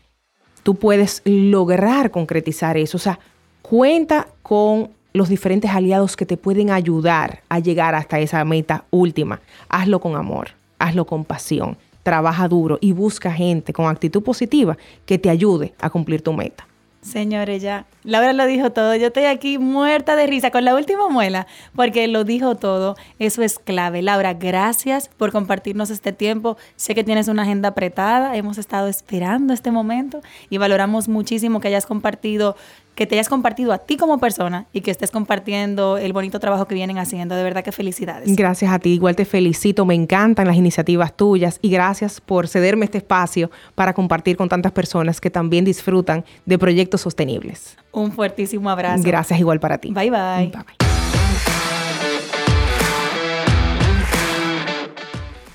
tú 0.63 0.75
puedes 0.75 1.23
lograr 1.25 2.11
concretizar 2.11 2.77
eso. 2.77 2.97
O 2.97 3.01
sea, 3.01 3.21
cuenta 3.63 4.29
con 4.43 4.91
los 5.13 5.29
diferentes 5.29 5.71
aliados 5.71 6.17
que 6.17 6.27
te 6.27 6.37
pueden 6.37 6.71
ayudar 6.71 7.43
a 7.49 7.59
llegar 7.59 7.95
hasta 7.95 8.19
esa 8.19 8.45
meta 8.45 8.85
última. 8.91 9.41
Hazlo 9.69 10.01
con 10.01 10.17
amor, 10.17 10.49
hazlo 10.79 11.07
con 11.07 11.25
pasión, 11.25 11.77
trabaja 12.03 12.49
duro 12.49 12.79
y 12.81 12.93
busca 12.93 13.33
gente 13.33 13.73
con 13.73 13.87
actitud 13.87 14.23
positiva 14.23 14.77
que 15.07 15.19
te 15.19 15.31
ayude 15.31 15.75
a 15.81 15.91
cumplir 15.91 16.23
tu 16.23 16.33
meta. 16.33 16.67
Señores, 17.03 17.61
ya. 17.61 17.87
Laura 18.05 18.33
lo 18.33 18.47
dijo 18.47 18.71
todo. 18.71 18.95
Yo 18.95 19.09
estoy 19.09 19.25
aquí 19.25 19.59
muerta 19.59 20.15
de 20.15 20.29
risa 20.29 20.53
con 20.53 20.65
la 20.65 20.73
última 20.73 21.09
muela, 21.09 21.49
porque 21.75 22.07
lo 22.07 22.23
dijo 22.23 22.55
todo. 22.55 22.95
Eso 23.19 23.43
es 23.43 23.59
clave. 23.59 24.03
Laura, 24.03 24.35
gracias 24.35 25.11
por 25.17 25.33
compartirnos 25.33 25.91
este 25.91 26.13
tiempo. 26.13 26.57
Sé 26.77 26.95
que 26.95 27.03
tienes 27.03 27.27
una 27.27 27.43
agenda 27.43 27.71
apretada. 27.71 28.37
Hemos 28.37 28.57
estado 28.57 28.87
esperando 28.87 29.53
este 29.53 29.73
momento 29.73 30.21
y 30.49 30.59
valoramos 30.59 31.09
muchísimo 31.09 31.59
que 31.59 31.69
hayas 31.69 31.87
compartido, 31.87 32.55
que 32.95 33.07
te 33.07 33.15
hayas 33.15 33.29
compartido 33.29 33.73
a 33.73 33.79
ti 33.79 33.97
como 33.97 34.19
persona 34.19 34.67
y 34.73 34.83
que 34.83 34.91
estés 34.91 35.11
compartiendo 35.11 35.97
el 35.97 36.13
bonito 36.13 36.41
trabajo 36.41 36.67
que 36.67 36.75
vienen 36.75 36.99
haciendo. 36.99 37.35
De 37.35 37.43
verdad 37.43 37.65
que 37.65 37.73
felicidades. 37.73 38.35
Gracias 38.37 38.73
a 38.73 38.79
ti, 38.79 38.91
igual 38.91 39.17
te 39.17 39.25
felicito, 39.25 39.85
me 39.85 39.95
encantan 39.95 40.47
las 40.47 40.57
iniciativas 40.57 41.17
tuyas 41.17 41.59
y 41.63 41.71
gracias 41.71 42.21
por 42.21 42.49
cederme 42.49 42.85
este 42.85 42.99
espacio 42.99 43.51
para 43.75 43.95
compartir 43.95 44.37
con 44.37 44.49
tantas 44.49 44.73
personas 44.73 45.21
que 45.21 45.31
también 45.31 45.65
disfrutan 45.65 46.25
de 46.45 46.59
proyectos 46.59 47.01
sostenibles. 47.01 47.77
Un 47.93 48.13
fuertísimo 48.13 48.69
abrazo. 48.71 49.03
Gracias 49.05 49.39
igual 49.41 49.61
para 49.61 49.79
ti. 49.79 49.93
Bye 49.93 50.11
bye. 50.11 50.47
Bye, 50.47 50.51
bye. 50.51 50.93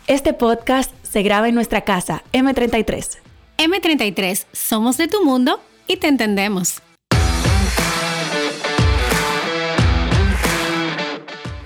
Este 0.08 0.34
podcast 0.34 0.92
se 1.04 1.22
graba 1.22 1.50
en 1.50 1.56
nuestra 1.56 1.82
casa, 1.82 2.24
M33. 2.32 3.18
M33, 3.58 4.46
somos 4.54 4.98
de 4.98 5.08
tu 5.08 5.26
mundo 5.26 5.60
y 5.88 5.98
te 5.98 6.08
entendemos. 6.08 6.82